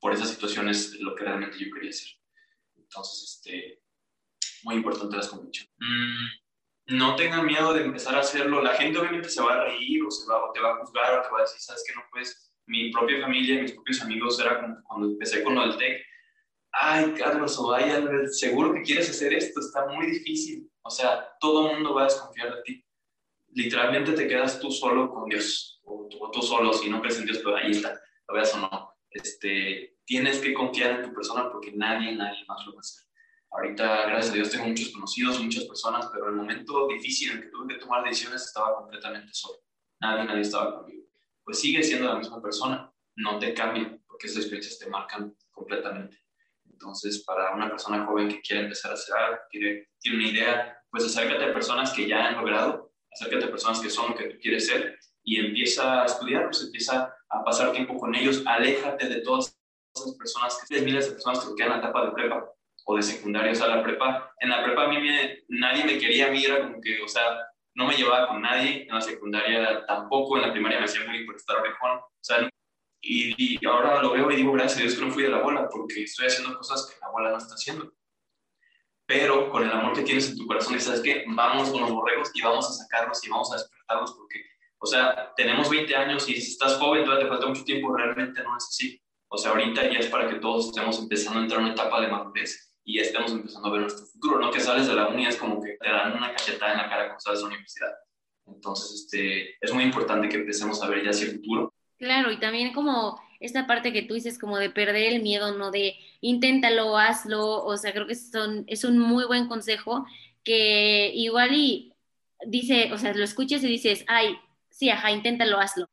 por 0.00 0.12
esas 0.12 0.30
situaciones 0.30 0.98
lo 1.00 1.14
que 1.14 1.24
realmente 1.24 1.58
yo 1.58 1.72
quería 1.72 1.92
ser. 1.92 2.10
Entonces, 2.88 3.36
este, 3.36 3.82
muy 4.62 4.76
importante 4.76 5.16
las 5.16 5.28
convicciones. 5.28 5.72
Mm, 5.78 6.96
no 6.96 7.16
tengan 7.16 7.46
miedo 7.46 7.72
de 7.74 7.84
empezar 7.84 8.14
a 8.14 8.20
hacerlo. 8.20 8.62
La 8.62 8.74
gente 8.74 8.98
obviamente 8.98 9.28
se 9.28 9.42
va 9.42 9.54
a 9.54 9.64
reír 9.64 10.04
o, 10.04 10.10
se 10.10 10.26
va, 10.30 10.44
o 10.44 10.52
te 10.52 10.60
va 10.60 10.72
a 10.72 10.76
juzgar 10.78 11.18
o 11.18 11.22
te 11.22 11.28
va 11.30 11.38
a 11.38 11.42
decir, 11.42 11.60
sabes 11.60 11.84
que 11.86 11.94
no 11.94 12.02
puedes. 12.10 12.52
Mi 12.68 12.90
propia 12.90 13.20
familia, 13.20 13.62
mis 13.62 13.72
propios 13.72 14.02
amigos, 14.02 14.40
era 14.40 14.82
cuando 14.84 15.08
empecé 15.08 15.42
con 15.44 15.54
lo 15.54 15.62
del 15.62 15.76
TEC. 15.76 16.04
Ay, 16.72 17.14
Carlos, 17.16 17.58
o 17.58 17.72
ay, 17.72 17.90
seguro 18.32 18.74
que 18.74 18.82
quieres 18.82 19.08
hacer 19.08 19.32
esto, 19.32 19.60
está 19.60 19.86
muy 19.86 20.06
difícil. 20.06 20.68
O 20.82 20.90
sea, 20.90 21.28
todo 21.40 21.68
el 21.70 21.76
mundo 21.76 21.94
va 21.94 22.02
a 22.02 22.04
desconfiar 22.04 22.54
de 22.54 22.62
ti. 22.62 22.84
Literalmente 23.52 24.12
te 24.12 24.28
quedas 24.28 24.60
tú 24.60 24.70
solo 24.70 25.08
con 25.08 25.28
Dios, 25.28 25.80
o 25.84 26.08
tú, 26.32 26.42
solo, 26.42 26.72
si 26.72 26.90
no 26.90 27.00
crees 27.00 27.18
en 27.18 27.24
Dios, 27.24 27.38
pero 27.38 27.56
ahí 27.56 27.70
está, 27.70 27.98
lo 28.28 28.34
veas 28.34 28.54
o 28.54 28.58
no. 28.58 28.94
Este, 29.10 29.95
tienes 30.06 30.38
que 30.38 30.54
confiar 30.54 30.92
en 30.92 31.02
tu 31.02 31.12
persona 31.14 31.50
porque 31.50 31.72
nadie, 31.72 32.14
nadie 32.14 32.44
más 32.46 32.64
lo 32.64 32.72
va 32.72 32.78
a 32.78 32.80
hacer. 32.80 33.04
Ahorita, 33.50 34.06
gracias 34.06 34.32
a 34.32 34.34
Dios, 34.34 34.50
tengo 34.50 34.66
muchos 34.66 34.90
conocidos, 34.90 35.42
muchas 35.42 35.64
personas, 35.64 36.08
pero 36.12 36.28
el 36.28 36.34
momento 36.34 36.88
difícil 36.88 37.32
en 37.32 37.42
que 37.42 37.48
tuve 37.48 37.74
que 37.74 37.80
tomar 37.80 38.04
decisiones 38.04 38.44
estaba 38.44 38.74
completamente 38.76 39.32
solo. 39.32 39.58
Nadie, 40.00 40.24
nadie 40.24 40.42
estaba 40.42 40.76
conmigo. 40.76 41.04
Pues 41.44 41.60
sigue 41.60 41.82
siendo 41.82 42.06
la 42.06 42.16
misma 42.16 42.40
persona, 42.40 42.92
no 43.16 43.38
te 43.38 43.54
cambia, 43.54 43.98
porque 44.06 44.26
esas 44.26 44.38
experiencias 44.38 44.78
te 44.78 44.88
marcan 44.88 45.34
completamente. 45.50 46.18
Entonces, 46.70 47.24
para 47.24 47.54
una 47.54 47.70
persona 47.70 48.04
joven 48.04 48.28
que 48.28 48.40
quiere 48.40 48.64
empezar 48.64 48.90
a 48.90 48.94
hacer 48.94 49.16
algo, 49.16 49.38
quiere, 49.50 49.90
tiene 49.98 50.18
una 50.18 50.28
idea, 50.28 50.78
pues 50.90 51.04
acércate 51.04 51.44
a 51.44 51.52
personas 51.52 51.92
que 51.92 52.06
ya 52.06 52.28
han 52.28 52.36
logrado, 52.36 52.92
acércate 53.10 53.46
a 53.46 53.50
personas 53.50 53.80
que 53.80 53.88
son 53.88 54.10
lo 54.10 54.16
que 54.16 54.28
tú 54.28 54.38
quieres 54.38 54.66
ser 54.66 54.98
y 55.22 55.40
empieza 55.40 56.02
a 56.02 56.04
estudiar, 56.04 56.44
pues 56.44 56.62
empieza 56.62 57.14
a 57.30 57.44
pasar 57.44 57.72
tiempo 57.72 57.96
con 57.96 58.14
ellos, 58.14 58.42
aléjate 58.46 59.08
de 59.08 59.22
todas 59.22 59.55
esas 60.00 60.16
personas, 60.16 60.64
que 60.68 60.80
miles 60.82 61.06
de 61.06 61.12
personas 61.12 61.44
que 61.44 61.54
quedan 61.56 61.72
en 61.72 61.80
la 61.80 61.84
etapa 61.84 62.06
de 62.06 62.12
prepa, 62.12 62.52
o 62.88 62.96
de 62.96 63.02
secundaria, 63.02 63.52
o 63.52 63.54
sea, 63.54 63.68
la 63.68 63.82
prepa, 63.82 64.32
en 64.38 64.48
la 64.48 64.62
prepa 64.64 64.84
a 64.84 64.88
mí 64.88 65.00
me, 65.00 65.44
nadie 65.48 65.84
me 65.84 65.98
quería, 65.98 66.28
a 66.28 66.30
mí 66.30 66.44
era 66.44 66.62
como 66.62 66.80
que, 66.80 67.02
o 67.02 67.08
sea, 67.08 67.36
no 67.74 67.86
me 67.86 67.96
llevaba 67.96 68.28
con 68.28 68.42
nadie, 68.42 68.82
en 68.82 68.94
la 68.94 69.00
secundaria 69.00 69.84
tampoco, 69.86 70.36
en 70.36 70.42
la 70.42 70.52
primaria 70.52 70.78
me 70.78 70.84
hacía 70.84 71.04
muy 71.04 71.26
por 71.26 71.34
estar 71.34 71.56
orejón, 71.56 71.98
o 71.98 72.10
sea, 72.20 72.48
y, 73.00 73.34
y, 73.36 73.66
ahora 73.66 74.02
lo 74.02 74.12
veo 74.12 74.30
y 74.30 74.36
digo, 74.36 74.52
gracias 74.52 74.78
a 74.78 74.82
Dios 74.82 74.94
que 74.94 75.04
no 75.04 75.12
fui 75.12 75.22
de 75.22 75.28
la 75.28 75.40
bola, 75.40 75.68
porque 75.68 76.02
estoy 76.02 76.26
haciendo 76.26 76.56
cosas 76.56 76.86
que 76.86 76.98
la 77.00 77.10
bola 77.10 77.30
no 77.30 77.38
está 77.38 77.54
haciendo. 77.54 77.92
Pero 79.06 79.48
con 79.50 79.62
el 79.62 79.70
amor 79.70 79.94
que 79.94 80.02
tienes 80.02 80.30
en 80.30 80.36
tu 80.36 80.46
corazón, 80.46 80.74
y 80.74 80.80
sabes 80.80 81.00
que 81.00 81.24
vamos 81.28 81.70
con 81.70 81.82
los 81.82 81.92
borregos 81.92 82.30
y 82.34 82.42
vamos 82.42 82.68
a 82.68 82.72
sacarlos 82.72 83.24
y 83.24 83.30
vamos 83.30 83.52
a 83.52 83.56
despertarlos, 83.56 84.12
porque, 84.14 84.44
o 84.78 84.86
sea, 84.86 85.32
tenemos 85.36 85.70
20 85.70 85.94
años 85.94 86.28
y 86.28 86.40
si 86.40 86.52
estás 86.52 86.78
joven, 86.78 87.04
todavía 87.04 87.26
te 87.26 87.30
falta 87.30 87.46
mucho 87.46 87.64
tiempo, 87.64 87.96
realmente 87.96 88.42
no 88.42 88.56
es 88.56 88.64
así. 88.64 89.00
O 89.28 89.38
sea, 89.38 89.52
ahorita 89.52 89.90
ya 89.90 89.98
es 89.98 90.06
para 90.06 90.28
que 90.28 90.36
todos 90.36 90.66
estemos 90.66 90.98
empezando 90.98 91.40
a 91.40 91.42
entrar 91.42 91.60
en 91.60 91.66
una 91.66 91.74
etapa 91.74 92.00
de 92.00 92.08
madurez 92.08 92.72
y 92.84 92.98
ya 92.98 93.02
estamos 93.02 93.32
empezando 93.32 93.68
a 93.68 93.72
ver 93.72 93.80
nuestro 93.82 94.06
futuro, 94.06 94.38
¿no? 94.38 94.50
Que 94.50 94.60
sales 94.60 94.86
de 94.86 94.94
la 94.94 95.08
uni 95.08 95.26
es 95.26 95.36
como 95.36 95.60
que 95.60 95.76
te 95.80 95.90
dan 95.90 96.16
una 96.16 96.30
cachetada 96.32 96.72
en 96.72 96.78
la 96.78 96.88
cara 96.88 97.04
cuando 97.06 97.20
sales 97.20 97.40
de 97.40 97.42
la 97.44 97.48
universidad. 97.48 97.92
Entonces, 98.46 98.92
este, 98.92 99.56
es 99.60 99.72
muy 99.74 99.82
importante 99.82 100.28
que 100.28 100.36
empecemos 100.36 100.80
a 100.82 100.88
ver 100.88 101.04
ya 101.04 101.10
hacia 101.10 101.26
el 101.26 101.36
futuro. 101.36 101.74
Claro, 101.98 102.30
y 102.30 102.38
también 102.38 102.72
como 102.72 103.20
esta 103.40 103.66
parte 103.66 103.92
que 103.92 104.02
tú 104.02 104.14
dices 104.14 104.38
como 104.38 104.58
de 104.58 104.70
perder 104.70 105.12
el 105.12 105.22
miedo, 105.22 105.56
¿no? 105.56 105.70
De 105.70 105.96
inténtalo, 106.20 106.96
hazlo, 106.96 107.64
o 107.64 107.76
sea, 107.76 107.92
creo 107.92 108.06
que 108.06 108.14
son, 108.14 108.64
es 108.66 108.84
un 108.84 108.98
muy 108.98 109.24
buen 109.24 109.48
consejo 109.48 110.06
que 110.44 111.10
igual 111.14 111.54
y 111.54 111.92
dice, 112.46 112.92
o 112.92 112.98
sea, 112.98 113.12
lo 113.14 113.24
escuches 113.24 113.64
y 113.64 113.68
dices, 113.68 114.04
ay, 114.06 114.38
sí, 114.70 114.90
ajá, 114.90 115.10
inténtalo, 115.10 115.58
hazlo. 115.58 115.88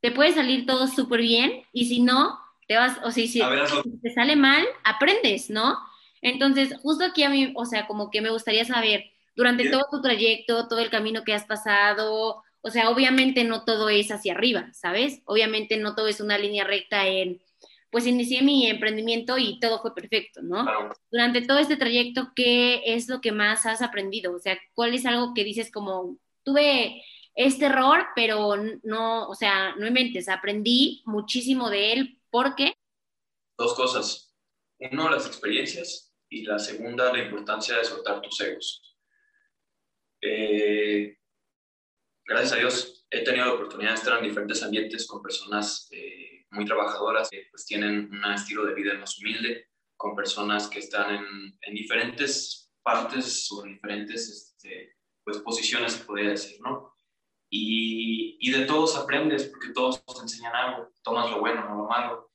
Te 0.00 0.10
puede 0.10 0.32
salir 0.32 0.66
todo 0.66 0.86
súper 0.86 1.20
bien 1.20 1.62
y 1.72 1.86
si 1.86 2.00
no, 2.00 2.38
te 2.66 2.76
vas, 2.76 2.98
o 3.04 3.10
sea, 3.10 3.26
si 3.26 3.40
te 4.02 4.14
sale 4.14 4.36
mal, 4.36 4.64
aprendes, 4.84 5.50
¿no? 5.50 5.76
Entonces, 6.22 6.74
justo 6.82 7.04
aquí 7.04 7.22
a 7.22 7.30
mí, 7.30 7.52
o 7.56 7.64
sea, 7.64 7.86
como 7.86 8.10
que 8.10 8.20
me 8.20 8.30
gustaría 8.30 8.64
saber, 8.64 9.04
durante 9.34 9.70
todo 9.70 9.86
tu 9.90 10.00
trayecto, 10.02 10.68
todo 10.68 10.80
el 10.80 10.90
camino 10.90 11.24
que 11.24 11.34
has 11.34 11.44
pasado, 11.44 12.42
o 12.62 12.70
sea, 12.70 12.90
obviamente 12.90 13.44
no 13.44 13.64
todo 13.64 13.88
es 13.88 14.10
hacia 14.10 14.34
arriba, 14.34 14.70
¿sabes? 14.72 15.22
Obviamente 15.24 15.76
no 15.78 15.94
todo 15.94 16.08
es 16.08 16.20
una 16.20 16.36
línea 16.36 16.64
recta 16.64 17.06
en, 17.06 17.40
pues 17.90 18.06
inicié 18.06 18.42
mi 18.42 18.68
emprendimiento 18.68 19.38
y 19.38 19.58
todo 19.60 19.80
fue 19.80 19.94
perfecto, 19.94 20.42
¿no? 20.42 20.66
Durante 21.10 21.42
todo 21.42 21.58
este 21.58 21.76
trayecto, 21.76 22.32
¿qué 22.36 22.82
es 22.84 23.08
lo 23.08 23.20
que 23.20 23.32
más 23.32 23.66
has 23.66 23.82
aprendido? 23.82 24.34
O 24.34 24.38
sea, 24.38 24.58
¿cuál 24.74 24.94
es 24.94 25.06
algo 25.06 25.32
que 25.34 25.44
dices 25.44 25.72
como, 25.72 26.18
tuve 26.44 27.02
este 27.44 27.66
error, 27.66 28.06
pero 28.14 28.54
no, 28.82 29.28
o 29.28 29.34
sea, 29.34 29.74
no 29.76 29.86
inventes, 29.86 30.28
aprendí 30.28 31.02
muchísimo 31.06 31.70
de 31.70 31.92
él, 31.92 32.20
¿por 32.30 32.54
qué? 32.54 32.74
Dos 33.56 33.74
cosas. 33.74 34.34
Uno, 34.78 35.08
las 35.10 35.26
experiencias 35.26 36.14
y 36.28 36.42
la 36.42 36.58
segunda, 36.58 37.12
la 37.12 37.22
importancia 37.22 37.76
de 37.78 37.84
soltar 37.84 38.20
tus 38.20 38.40
egos. 38.40 38.96
Eh, 40.22 41.16
gracias 42.26 42.52
a 42.52 42.56
Dios 42.56 43.06
he 43.10 43.24
tenido 43.24 43.46
la 43.46 43.54
oportunidad 43.54 43.90
de 43.90 43.96
estar 43.96 44.18
en 44.18 44.28
diferentes 44.28 44.62
ambientes 44.62 45.06
con 45.06 45.22
personas 45.22 45.88
eh, 45.92 46.46
muy 46.50 46.66
trabajadoras 46.66 47.30
que 47.30 47.46
pues 47.50 47.64
tienen 47.64 48.10
un 48.12 48.24
estilo 48.32 48.66
de 48.66 48.74
vida 48.74 48.94
más 48.98 49.18
humilde, 49.18 49.68
con 49.96 50.14
personas 50.14 50.68
que 50.68 50.78
están 50.78 51.14
en, 51.14 51.58
en 51.60 51.74
diferentes 51.74 52.70
partes 52.82 53.50
o 53.52 53.64
en 53.64 53.72
diferentes 53.74 54.28
este, 54.28 54.96
pues, 55.24 55.38
posiciones, 55.38 55.96
podría 55.96 56.30
decir, 56.30 56.60
¿no? 56.60 56.94
Y, 57.50 58.50
de 58.50 58.64
todos 58.64 58.96
aprendes 58.96 59.44
porque 59.44 59.68
todos 59.68 60.04
te 60.04 60.20
enseñan 60.22 60.54
algo, 60.54 60.90
tomas 61.02 61.30
lo 61.30 61.40
bueno, 61.40 61.64
no 61.68 61.76
lo 61.76 61.88
malo. 61.88 62.30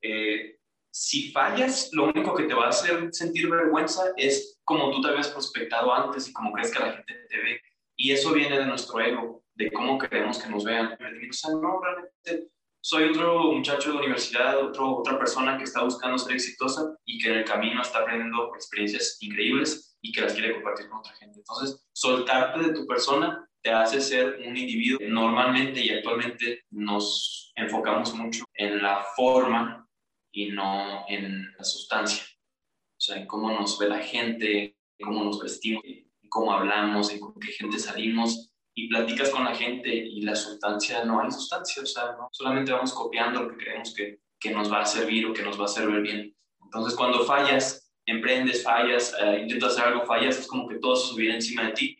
Eh, 0.00 0.58
si 0.90 1.30
fallas, 1.30 1.90
lo 1.92 2.04
único 2.04 2.34
que 2.34 2.44
te 2.44 2.54
va 2.54 2.66
a 2.66 2.70
hacer 2.70 3.08
sentir 3.12 3.50
vergüenza 3.50 4.12
es 4.16 4.58
como 4.64 4.90
tú 4.90 5.02
te 5.02 5.08
habías 5.08 5.28
prospectado 5.28 5.92
antes 5.92 6.28
y 6.28 6.32
como 6.32 6.52
crees 6.52 6.72
que 6.72 6.78
la 6.78 6.92
gente 6.92 7.14
te 7.28 7.36
ve. 7.36 7.60
Y 7.96 8.12
eso 8.12 8.32
viene 8.32 8.58
de 8.58 8.66
nuestro 8.66 9.00
ego, 9.00 9.44
de 9.54 9.70
cómo 9.72 9.98
queremos 9.98 10.38
que 10.38 10.48
nos 10.48 10.64
vean. 10.64 10.92
O 10.92 11.32
sea, 11.32 11.50
no, 11.52 11.80
realmente 11.80 12.50
soy 12.80 13.04
otro 13.04 13.52
muchacho 13.52 13.92
de 13.92 13.98
universidad, 13.98 14.58
otro, 14.58 14.96
otra 14.96 15.18
persona 15.18 15.58
que 15.58 15.64
está 15.64 15.82
buscando 15.82 16.16
ser 16.16 16.34
exitosa 16.34 16.96
y 17.04 17.18
que 17.18 17.28
en 17.28 17.38
el 17.38 17.44
camino 17.44 17.82
está 17.82 17.98
aprendiendo 17.98 18.54
experiencias 18.54 19.18
increíbles 19.20 19.87
y 20.00 20.12
que 20.12 20.20
las 20.20 20.32
quiere 20.32 20.54
compartir 20.54 20.88
con 20.88 20.98
otra 20.98 21.14
gente. 21.14 21.38
Entonces, 21.38 21.84
soltarte 21.92 22.60
de 22.60 22.72
tu 22.72 22.86
persona 22.86 23.48
te 23.62 23.70
hace 23.70 24.00
ser 24.00 24.40
un 24.46 24.56
individuo. 24.56 24.98
Normalmente 25.08 25.80
y 25.80 25.90
actualmente 25.90 26.62
nos 26.70 27.52
enfocamos 27.56 28.14
mucho 28.14 28.44
en 28.54 28.82
la 28.82 29.04
forma 29.16 29.88
y 30.32 30.50
no 30.50 31.04
en 31.08 31.52
la 31.56 31.64
sustancia. 31.64 32.24
O 32.24 33.00
sea, 33.00 33.16
en 33.16 33.26
cómo 33.26 33.50
nos 33.50 33.78
ve 33.78 33.88
la 33.88 34.00
gente, 34.00 34.76
en 34.98 35.06
cómo 35.06 35.24
nos 35.24 35.40
vestimos, 35.40 35.82
cómo 36.28 36.52
hablamos, 36.52 37.12
en 37.12 37.20
con 37.20 37.34
qué 37.34 37.52
gente 37.52 37.78
salimos 37.78 38.52
y 38.74 38.88
platicas 38.88 39.30
con 39.30 39.44
la 39.44 39.54
gente 39.54 39.88
y 39.92 40.20
la 40.20 40.36
sustancia, 40.36 41.04
no 41.04 41.20
hay 41.20 41.30
sustancia, 41.32 41.82
o 41.82 41.86
sea, 41.86 42.16
solamente 42.30 42.70
vamos 42.70 42.92
copiando 42.92 43.42
lo 43.42 43.50
que 43.50 43.64
creemos 43.64 43.92
que, 43.92 44.20
que, 44.38 44.52
nos 44.52 44.72
va 44.72 44.82
a 44.82 44.86
servir 44.86 45.26
o 45.26 45.32
que 45.32 45.42
nos 45.42 45.58
va 45.58 45.62
a 45.62 45.66
hacer 45.66 45.90
ver 45.90 46.00
bien. 46.00 46.36
Entonces, 46.62 46.96
cuando 46.96 47.24
fallas, 47.24 47.87
emprendes, 48.10 48.62
fallas, 48.62 49.14
uh, 49.22 49.38
intentas 49.38 49.72
hacer 49.72 49.92
algo, 49.92 50.06
fallas, 50.06 50.38
es 50.38 50.46
como 50.46 50.68
que 50.68 50.76
todo 50.76 50.96
se 50.96 51.08
subiera 51.08 51.34
encima 51.34 51.64
de 51.66 51.72
ti, 51.72 51.98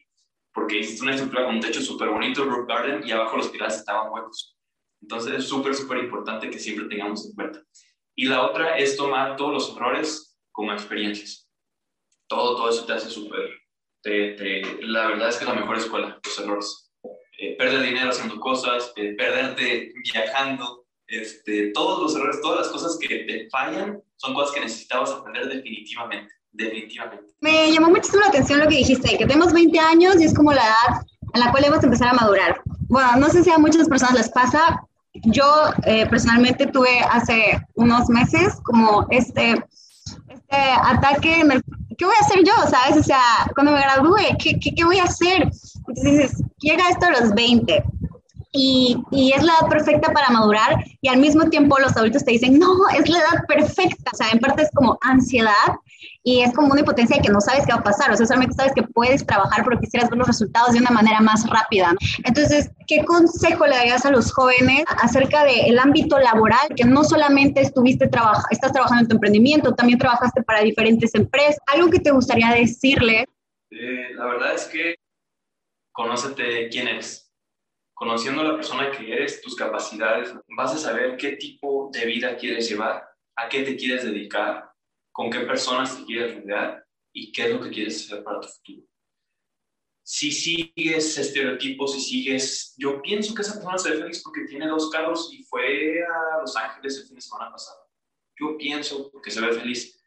porque 0.53 0.79
hiciste 0.79 1.03
una 1.03 1.13
estructura 1.13 1.45
con 1.45 1.57
un 1.57 1.61
techo 1.61 1.81
súper 1.81 2.09
bonito, 2.09 2.45
roof 2.45 2.67
garden, 2.67 3.07
y 3.07 3.13
abajo 3.13 3.37
los 3.37 3.49
pilares 3.49 3.77
estaban 3.77 4.13
huecos. 4.13 4.57
Entonces, 5.01 5.35
es 5.35 5.49
súper, 5.49 5.75
súper 5.75 5.99
importante 5.99 6.51
que 6.51 6.59
siempre 6.59 6.87
tengamos 6.87 7.27
en 7.27 7.35
cuenta. 7.35 7.63
Y 8.17 8.25
la 8.25 8.43
otra 8.43 8.77
es 8.77 8.97
tomar 8.97 9.37
todos 9.37 9.53
los 9.53 9.77
errores 9.77 10.37
como 10.51 10.73
experiencias. 10.73 11.49
Todo, 12.27 12.57
todo 12.57 12.71
eso 12.71 12.85
te 12.85 12.95
hace 12.95 13.11
súper. 13.11 13.49
la 14.83 15.09
verdad 15.09 15.29
es 15.29 15.37
que 15.37 15.45
es 15.45 15.49
la 15.49 15.55
mejor 15.55 15.77
escuela, 15.77 16.19
los 16.25 16.39
errores. 16.41 16.93
Eh, 17.39 17.57
perder 17.57 17.83
dinero 17.83 18.11
haciendo 18.11 18.41
cosas, 18.41 18.93
eh, 18.97 19.15
perderte 19.17 19.93
viajando, 20.03 20.88
este, 21.09 21.73
todos 21.73 22.03
los 22.03 22.15
errores, 22.15 22.41
todas 22.43 22.61
las 22.61 22.69
cosas 22.69 22.99
que 23.01 23.09
te 23.09 23.49
fallan 23.51 24.01
son 24.17 24.35
cosas 24.35 24.55
que 24.55 24.61
necesitabas 24.61 25.11
aprender 25.11 25.49
definitivamente, 25.49 26.33
definitivamente. 26.53 27.25
Me 27.41 27.73
llamó 27.73 27.89
muchísimo 27.89 28.21
la 28.21 28.29
atención 28.29 28.61
lo 28.61 28.69
que 28.69 28.77
dijiste, 28.77 29.17
que 29.17 29.27
tenemos 29.27 29.53
20 29.53 29.79
años 29.79 30.21
y 30.21 30.25
es 30.25 30.35
como 30.35 30.53
la 30.53 30.63
edad 30.63 31.03
en 31.33 31.41
la 31.41 31.51
cual 31.51 31.63
debemos 31.63 31.85
empezar 31.85 32.09
a 32.09 32.13
madurar. 32.13 32.61
Bueno, 32.89 33.17
no 33.17 33.29
sé 33.31 33.43
si 33.43 33.51
a 33.51 33.59
muchas 33.59 33.89
personas 33.89 34.15
les 34.15 34.29
pasa, 34.31 34.83
yo 35.15 35.45
eh, 35.85 36.07
personalmente 36.07 36.67
tuve 36.67 37.01
hace 37.11 37.59
unos 37.75 38.09
meses 38.09 38.55
como 38.65 39.07
este, 39.11 39.53
este 40.29 40.57
ataque 40.83 41.41
en 41.41 41.53
el, 41.53 41.63
¿qué 41.97 42.05
voy 42.05 42.15
a 42.21 42.25
hacer 42.25 42.45
yo? 42.45 42.53
¿Sabes? 42.69 42.99
O 42.99 43.03
sea, 43.03 43.21
cuando 43.55 43.73
me 43.73 43.81
gradúe, 43.81 44.37
¿qué, 44.39 44.59
qué, 44.61 44.75
qué 44.75 44.85
voy 44.85 44.99
a 44.99 45.05
hacer? 45.05 45.51
Entonces 45.89 46.05
dices, 46.05 46.43
llega 46.59 46.91
esto 46.91 47.07
a 47.07 47.21
los 47.21 47.35
20 47.35 47.83
y, 48.61 48.97
y, 49.13 49.33
es 49.33 49.45
la 49.45 49.53
edad 49.53 49.69
perfecta 49.69 50.13
para 50.13 50.31
madurar 50.31 50.85
y 51.01 51.09
al 51.09 51.19
mismo 51.19 51.49
tiempo 51.49 51.79
los 51.79 51.97
adultos 51.97 52.25
te 52.25 52.33
dicen, 52.33 52.59
no, 52.59 52.89
es 52.89 53.09
la 53.09 53.19
edad 53.19 53.47
perfecta. 53.47 54.11
O 54.13 54.17
sea, 54.17 54.31
en 54.31 54.41
parte 54.41 54.63
es 54.63 54.71
como 54.75 54.99
ansiedad 55.03 55.77
y 56.25 56.41
es 56.41 56.53
como 56.55 56.73
una 56.73 56.81
impotencia 56.81 57.17
de 57.17 57.23
que 57.23 57.31
no 57.31 57.41
sabes 57.41 57.65
qué 57.65 57.73
va 57.73 57.79
a 57.79 57.85
pasar, 57.85 58.11
o 58.11 58.17
sea, 58.17 58.27
solamente 58.27 58.57
sabes 58.57 58.73
que 58.75 58.83
puedes 58.83 59.25
trabajar 59.25 59.65
pero 59.65 59.79
quisieras 59.79 60.11
ver 60.11 60.19
los 60.19 60.27
resultados 60.27 60.73
de 60.73 60.81
una 60.81 60.91
manera 60.91 61.21
más 61.21 61.49
rápida. 61.49 61.95
Entonces, 62.25 62.71
¿qué 62.89 63.05
consejo 63.05 63.65
le 63.65 63.77
darías 63.77 64.05
a 64.05 64.11
los 64.11 64.33
jóvenes 64.33 64.85
acerca 65.03 65.45
del 65.45 65.79
ámbito 65.79 66.19
laboral, 66.19 66.69
que 66.77 66.85
no 66.85 67.05
solamente 67.05 67.61
estuviste 67.61 68.09
traba 68.09 68.43
estás 68.51 68.73
trabajando 68.73 69.03
en 69.03 69.09
tu 69.09 69.15
emprendimiento, 69.15 69.75
también 69.75 70.01
trabajaste 70.01 70.43
para 70.43 70.63
diferentes 70.63 71.15
empresas? 71.15 71.59
¿Algo 71.67 71.91
que 71.91 72.01
te 72.01 72.11
gustaría 72.11 72.51
decirle? 72.51 73.25
Eh, 73.71 74.15
la 74.17 74.27
verdad 74.27 74.55
es 74.55 74.65
que 74.65 74.97
conócete 75.93 76.69
quién 76.71 76.89
eres. 76.89 77.28
Conociendo 77.99 78.43
a 78.43 78.45
la 78.45 78.55
persona 78.55 78.93
que 78.93 79.13
eres, 79.13 79.43
tus 79.43 79.57
capacidades, 79.57 80.33
vas 80.57 80.73
a 80.73 80.79
saber 80.79 81.17
qué 81.17 81.33
tipo 81.33 81.91
de 81.93 82.07
vida 82.07 82.37
quieres 82.37 82.69
llevar, 82.69 83.05
a 83.35 83.49
qué 83.49 83.65
te 83.65 83.77
quieres 83.77 84.05
dedicar, 84.05 84.71
con 85.11 85.29
qué 85.29 85.41
personas 85.41 85.99
te 85.99 86.05
quieres 86.05 86.37
rodear 86.37 86.87
y 87.13 87.33
qué 87.33 87.47
es 87.47 87.55
lo 87.55 87.61
que 87.61 87.71
quieres 87.71 88.05
hacer 88.05 88.23
para 88.23 88.39
tu 88.39 88.47
futuro. 88.47 88.87
Si 90.05 90.31
sigues 90.31 91.19
estereotipos, 91.19 91.95
si 91.95 92.01
sigues, 92.01 92.73
yo 92.79 93.03
pienso 93.03 93.35
que 93.35 93.43
esa 93.43 93.55
persona 93.55 93.79
se 93.79 93.91
ve 93.91 94.03
feliz 94.03 94.23
porque 94.23 94.45
tiene 94.45 94.69
dos 94.69 94.91
carros 94.91 95.33
y 95.33 95.43
fue 95.43 96.01
a 96.05 96.41
Los 96.43 96.57
Ángeles 96.57 96.99
el 96.99 97.07
fin 97.09 97.17
de 97.17 97.21
semana 97.21 97.51
pasado. 97.51 97.81
Yo 98.39 98.57
pienso 98.57 99.11
que 99.21 99.33
se 99.33 99.41
ve 99.41 99.51
feliz, 99.55 100.01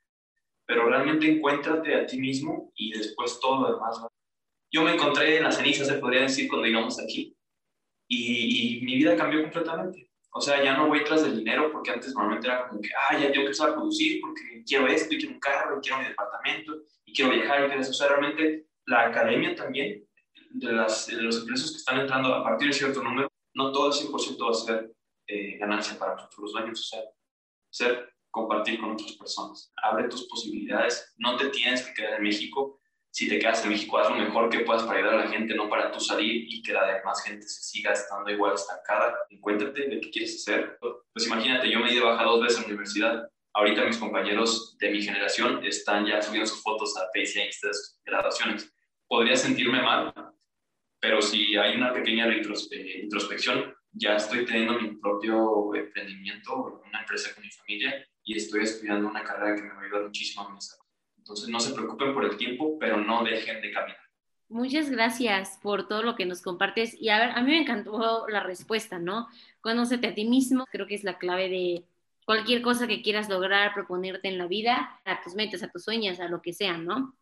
pero 0.65 0.87
realmente 0.87 1.29
encuéntrate 1.29 1.93
a 1.93 2.05
ti 2.05 2.17
mismo 2.17 2.71
y 2.73 2.97
después 2.97 3.37
todo 3.41 3.63
lo 3.63 3.73
demás. 3.73 3.99
Yo 4.71 4.81
me 4.81 4.93
encontré 4.93 5.35
en 5.35 5.43
las 5.43 5.57
cenizas, 5.57 5.89
se 5.89 5.95
podría 5.95 6.21
decir, 6.21 6.47
cuando 6.47 6.67
llegamos 6.67 6.97
aquí 6.97 7.35
y, 8.17 8.77
y 8.77 8.81
mi 8.81 8.95
vida 8.95 9.15
cambió 9.15 9.41
completamente 9.41 10.11
o 10.33 10.39
sea, 10.39 10.63
ya 10.63 10.77
no 10.77 10.87
voy 10.87 11.03
tras 11.03 11.23
del 11.23 11.37
dinero 11.37 11.71
porque 11.71 11.91
antes 11.91 12.13
normalmente 12.13 12.47
era 12.47 12.67
como 12.67 12.81
que, 12.81 12.89
ah, 12.95 13.13
ya 13.15 13.23
tengo 13.23 13.33
que 13.33 13.39
empezar 13.41 13.69
a 13.69 13.73
producir 13.73 14.21
porque 14.21 14.63
quiero 14.65 14.87
esto 14.87 15.13
y 15.13 15.17
quiero 15.17 15.33
un 15.33 15.39
carro 15.41 15.77
y 15.77 15.81
quiero 15.81 15.99
mi 15.99 16.05
departamento 16.05 16.83
y 17.05 17.13
quiero 17.13 17.31
viajar 17.31 17.59
y 17.59 17.67
quiero 17.67 17.81
eso. 17.81 17.91
O 17.91 17.93
sea, 17.93 18.07
realmente 18.07 18.67
la 18.85 19.07
academia 19.07 19.55
también, 19.55 20.07
de, 20.51 20.71
las, 20.71 21.07
de 21.07 21.21
los 21.21 21.41
ingresos 21.41 21.71
que 21.71 21.77
están 21.77 21.99
entrando 21.99 22.33
a 22.33 22.43
partir 22.43 22.67
de 22.67 22.73
cierto 22.73 23.03
número, 23.03 23.29
no 23.53 23.73
todo 23.73 23.87
el 23.87 23.93
100% 23.93 24.45
va 24.45 24.51
a 24.51 24.53
ser 24.53 24.93
eh, 25.27 25.57
ganancia 25.57 25.99
para 25.99 26.15
tus 26.15 26.27
futuros. 26.27 26.55
O 26.55 26.75
sea, 26.75 27.03
ser 27.69 28.13
compartir 28.29 28.79
con 28.79 28.91
otras 28.91 29.11
personas. 29.13 29.73
Abre 29.83 30.07
tus 30.07 30.27
posibilidades. 30.29 31.13
No 31.17 31.35
te 31.35 31.49
tienes 31.49 31.85
que 31.85 31.93
quedar 31.93 32.15
en 32.15 32.23
México 32.23 32.79
si 33.11 33.27
te 33.27 33.39
quedas 33.39 33.63
en 33.63 33.71
México, 33.71 33.97
haz 33.97 34.09
lo 34.09 34.15
mejor 34.15 34.49
que 34.49 34.61
puedas 34.61 34.83
para 34.83 34.99
ayudar 34.99 35.15
a 35.15 35.25
la 35.25 35.31
gente, 35.31 35.53
no 35.53 35.69
para 35.69 35.91
tú 35.91 35.99
salir 35.99 36.45
y 36.47 36.61
que 36.61 36.71
la 36.71 36.85
demás 36.85 37.21
gente 37.23 37.45
se 37.45 37.61
siga 37.61 37.91
estando 37.91 38.31
igual 38.31 38.53
estancada. 38.53 39.17
Encuéntrate 39.29 39.89
de 39.89 39.99
qué 39.99 40.09
quieres 40.09 40.35
hacer. 40.35 40.77
Pues 40.79 41.27
imagínate, 41.27 41.69
yo 41.69 41.81
me 41.81 41.91
he 41.91 41.95
de 41.95 41.99
bajar 41.99 42.25
dos 42.25 42.41
veces 42.41 42.59
a 42.59 42.61
la 42.61 42.67
universidad. 42.67 43.29
Ahorita 43.53 43.83
mis 43.83 43.97
compañeros 43.97 44.77
de 44.79 44.91
mi 44.91 45.01
generación 45.01 45.65
están 45.65 46.05
ya 46.05 46.21
subiendo 46.21 46.47
sus 46.47 46.63
fotos 46.63 46.95
a 46.97 47.09
Facebook 47.13 47.49
de 47.61 47.73
sus 47.73 47.99
graduaciones. 48.05 48.73
Podría 49.05 49.35
sentirme 49.35 49.81
mal, 49.81 50.13
pero 51.01 51.21
si 51.21 51.57
hay 51.57 51.75
una 51.75 51.91
pequeña 51.91 52.29
eh, 52.29 52.99
introspección, 53.03 53.75
ya 53.91 54.15
estoy 54.15 54.45
teniendo 54.45 54.79
mi 54.79 54.95
propio 54.95 55.75
emprendimiento, 55.75 56.81
una 56.87 57.01
empresa 57.01 57.33
con 57.35 57.43
mi 57.43 57.51
familia 57.51 58.07
y 58.23 58.37
estoy 58.37 58.63
estudiando 58.63 59.09
una 59.09 59.21
carrera 59.21 59.57
que 59.57 59.63
me 59.63 59.73
va 59.73 59.81
a 59.81 59.83
ayudar 59.83 60.03
muchísimo 60.03 60.47
a 60.47 60.49
mi. 60.53 60.57
Entonces 61.31 61.49
no 61.49 61.61
se 61.61 61.73
preocupen 61.73 62.13
por 62.13 62.25
el 62.25 62.35
tiempo, 62.35 62.77
pero 62.77 62.97
no 62.97 63.23
dejen 63.23 63.61
de 63.61 63.71
caminar. 63.71 63.97
Muchas 64.49 64.89
gracias 64.89 65.57
por 65.63 65.87
todo 65.87 66.03
lo 66.03 66.15
que 66.15 66.25
nos 66.25 66.41
compartes. 66.41 66.93
Y 66.99 67.07
a 67.07 67.19
ver, 67.19 67.29
a 67.29 67.41
mí 67.41 67.51
me 67.51 67.61
encantó 67.61 68.27
la 68.27 68.41
respuesta, 68.41 68.99
¿no? 68.99 69.29
Conócete 69.61 70.07
a 70.07 70.13
ti 70.13 70.25
mismo, 70.25 70.65
creo 70.69 70.87
que 70.87 70.95
es 70.95 71.05
la 71.05 71.17
clave 71.17 71.47
de 71.47 71.85
cualquier 72.25 72.61
cosa 72.61 72.85
que 72.85 73.01
quieras 73.01 73.29
lograr, 73.29 73.73
proponerte 73.73 74.27
en 74.27 74.37
la 74.37 74.47
vida, 74.47 74.99
a 75.05 75.21
tus 75.21 75.35
metas, 75.35 75.63
a 75.63 75.69
tus 75.69 75.85
sueños, 75.85 76.19
a 76.19 76.27
lo 76.27 76.41
que 76.41 76.51
sea, 76.51 76.77
¿no? 76.77 77.15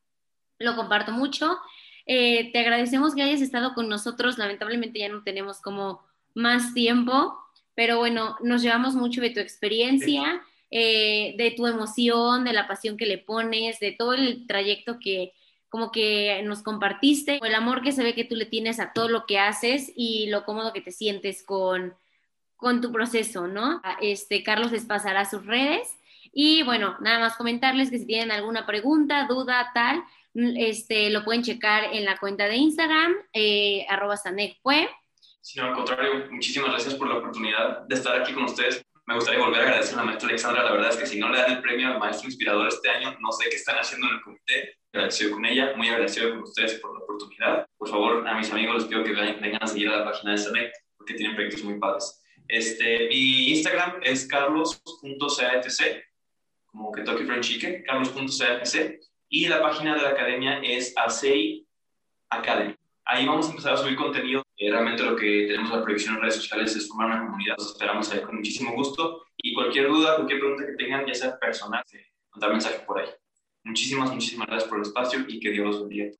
Lo 0.58 0.76
comparto 0.76 1.12
mucho. 1.12 1.60
Eh, 2.08 2.52
te 2.52 2.58
agradecemos 2.58 3.14
que 3.14 3.22
hayas 3.22 3.42
estado 3.42 3.76
con 3.76 3.90
nosotros. 3.90 4.40
Lamentablemente 4.40 4.98
ya 4.98 5.10
no 5.10 5.22
tenemos 5.22 5.62
como 5.62 6.04
más 6.34 6.74
tiempo, 6.74 7.38
pero 7.76 8.00
bueno, 8.00 8.38
nos 8.42 8.64
llevamos 8.64 8.96
mucho 8.96 9.22
de 9.22 9.30
tu 9.30 9.40
experiencia. 9.40 10.42
Eh, 10.72 11.34
de 11.38 11.52
tu 11.52 11.66
emoción, 11.66 12.44
de 12.44 12.54
la 12.54 12.68
pasión 12.68 12.96
que 12.96 13.08
le 13.08 13.18
pones, 13.18 13.80
de 13.80 13.92
todo 13.92 14.14
el 14.14 14.46
trayecto 14.46 15.00
que 15.00 15.34
como 15.68 15.92
que 15.92 16.42
nos 16.44 16.62
compartiste, 16.64 17.40
el 17.42 17.56
amor 17.56 17.82
que 17.82 17.92
se 17.92 18.04
ve 18.04 18.16
que 18.16 18.24
tú 18.24 18.36
le 18.36 18.46
tienes 18.46 18.80
a 18.80 18.92
todo 18.92 19.08
lo 19.08 19.26
que 19.26 19.40
haces 19.40 19.92
y 19.96 20.28
lo 20.28 20.44
cómodo 20.44 20.74
que 20.74 20.82
te 20.82 20.92
sientes 20.92 21.44
con, 21.44 21.94
con 22.56 22.82
tu 22.82 22.92
proceso, 22.92 23.48
¿no? 23.48 23.82
Este, 24.02 24.44
Carlos 24.44 24.72
les 24.72 24.86
pasará 24.86 25.26
sus 25.26 25.46
redes. 25.46 25.96
Y 26.34 26.64
bueno, 26.64 26.98
nada 27.02 27.20
más 27.20 27.36
comentarles 27.36 27.90
que 27.90 28.00
si 28.00 28.06
tienen 28.06 28.32
alguna 28.32 28.66
pregunta, 28.66 29.28
duda, 29.28 29.72
tal, 29.74 30.04
este, 30.34 31.10
lo 31.10 31.24
pueden 31.24 31.44
checar 31.44 31.86
en 31.94 32.06
la 32.06 32.18
cuenta 32.18 32.46
de 32.46 32.56
Instagram, 32.56 33.16
eh, 33.34 33.86
arroba 33.90 34.18
Sino 34.18 35.66
al 35.66 35.74
contrario, 35.74 36.28
muchísimas 36.32 36.72
gracias 36.72 36.96
por 36.96 37.08
la 37.08 37.18
oportunidad 37.18 37.88
de 37.88 37.96
estar 37.96 38.20
aquí 38.20 38.34
con 38.34 38.44
ustedes 38.44 38.84
me 39.10 39.16
gustaría 39.16 39.40
volver 39.40 39.62
a 39.62 39.64
agradecer 39.64 39.96
a 39.96 39.98
la 39.98 40.04
maestra 40.04 40.30
Alexandra. 40.30 40.64
La 40.64 40.72
verdad 40.72 40.92
es 40.92 40.98
que 40.98 41.08
si 41.08 41.20
no 41.20 41.30
le 41.30 41.40
dan 41.40 41.52
el 41.54 41.62
premio 41.64 41.88
al 41.88 41.98
maestro 41.98 42.28
inspirador 42.28 42.68
este 42.68 42.92
año, 42.92 43.18
no 43.20 43.32
sé 43.32 43.50
qué 43.50 43.56
están 43.56 43.78
haciendo 43.78 44.08
en 44.08 44.14
el 44.14 44.22
comité. 44.22 44.76
Agradecido 44.94 45.32
con 45.32 45.46
ella, 45.48 45.74
muy 45.76 45.90
agradecido 45.90 46.30
con 46.30 46.44
ustedes 46.44 46.76
por 46.76 46.94
la 46.94 47.04
oportunidad. 47.04 47.68
Por 47.76 47.90
favor, 47.90 48.28
a 48.28 48.38
mis 48.38 48.52
amigos 48.52 48.76
les 48.76 48.86
pido 48.86 49.04
que 49.04 49.14
vengan 49.14 49.64
a 49.64 49.66
seguir 49.66 49.90
a 49.90 49.98
la 49.98 50.06
página 50.06 50.34
de 50.34 50.38
SANEC 50.38 50.74
porque 50.96 51.16
tienen 51.16 51.36
proyectos 51.36 51.64
muy 51.64 51.80
padres. 51.80 52.24
Este, 52.48 53.08
mi 53.08 53.50
Instagram 53.50 54.00
es 54.04 54.28
carlos.catc, 54.28 56.04
como 56.68 56.92
Kentucky 56.92 57.24
Fried 57.24 57.42
Chicken, 57.42 57.84
carlos.catc, 57.88 59.00
y 59.30 59.48
la 59.48 59.60
página 59.60 59.96
de 59.96 60.04
la 60.04 60.10
academia 60.10 60.60
es 60.62 60.94
ASEI 60.96 61.66
Academy. 62.30 62.79
Ahí 63.12 63.26
vamos 63.26 63.48
a 63.48 63.50
empezar 63.50 63.74
a 63.74 63.78
subir 63.78 63.96
contenido. 63.96 64.44
Eh, 64.56 64.70
realmente 64.70 65.02
lo 65.02 65.16
que 65.16 65.48
tenemos 65.48 65.72
la 65.72 65.82
proyección 65.82 66.16
en 66.16 66.22
redes 66.22 66.36
sociales 66.36 66.76
es 66.76 66.88
formar 66.88 67.08
una 67.08 67.26
comunidad. 67.26 67.56
Los 67.58 67.72
esperamos 67.72 68.12
ahí 68.12 68.22
con 68.22 68.36
muchísimo 68.36 68.72
gusto. 68.74 69.26
Y 69.38 69.52
cualquier 69.56 69.88
duda, 69.88 70.16
cualquier 70.18 70.40
pregunta 70.40 70.64
que 70.68 70.74
tengan, 70.74 71.08
ya 71.08 71.16
sea 71.16 71.40
personal, 71.40 71.84
mandar 72.32 72.52
mensaje 72.52 72.84
por 72.86 73.00
ahí. 73.00 73.08
Muchísimas, 73.64 74.12
muchísimas 74.12 74.48
gracias 74.48 74.70
por 74.70 74.78
el 74.78 74.84
espacio 74.84 75.26
y 75.28 75.40
que 75.40 75.50
Dios 75.50 75.66
los 75.66 75.80
bendiga. 75.80 76.12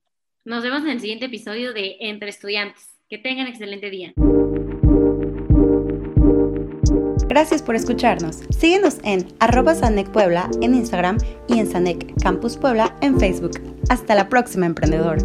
Nos 0.46 0.64
vemos 0.64 0.82
en 0.82 0.90
el 0.90 1.00
siguiente 1.00 1.26
episodio 1.26 1.74
de 1.74 1.98
Entre 2.00 2.30
Estudiantes. 2.30 2.98
Que 3.08 3.20
tengan 3.20 3.46
excelente 3.46 3.92
día. 3.92 4.14
Gracias 7.28 7.62
por 7.62 7.76
escucharnos. 7.76 8.38
Síguenos 8.50 8.98
en 9.04 9.28
arroba 9.40 9.76
Sanec 9.76 10.10
Puebla 10.12 10.50
en 10.64 10.74
Instagram 10.74 11.20
y 11.48 11.60
en 11.60 11.68
Sanec 11.68 12.20
Campus 12.24 12.58
Puebla 12.58 12.98
en 13.02 13.20
Facebook. 13.20 13.62
Hasta 13.90 14.16
la 14.16 14.28
próxima, 14.28 14.66
emprendedor. 14.66 15.20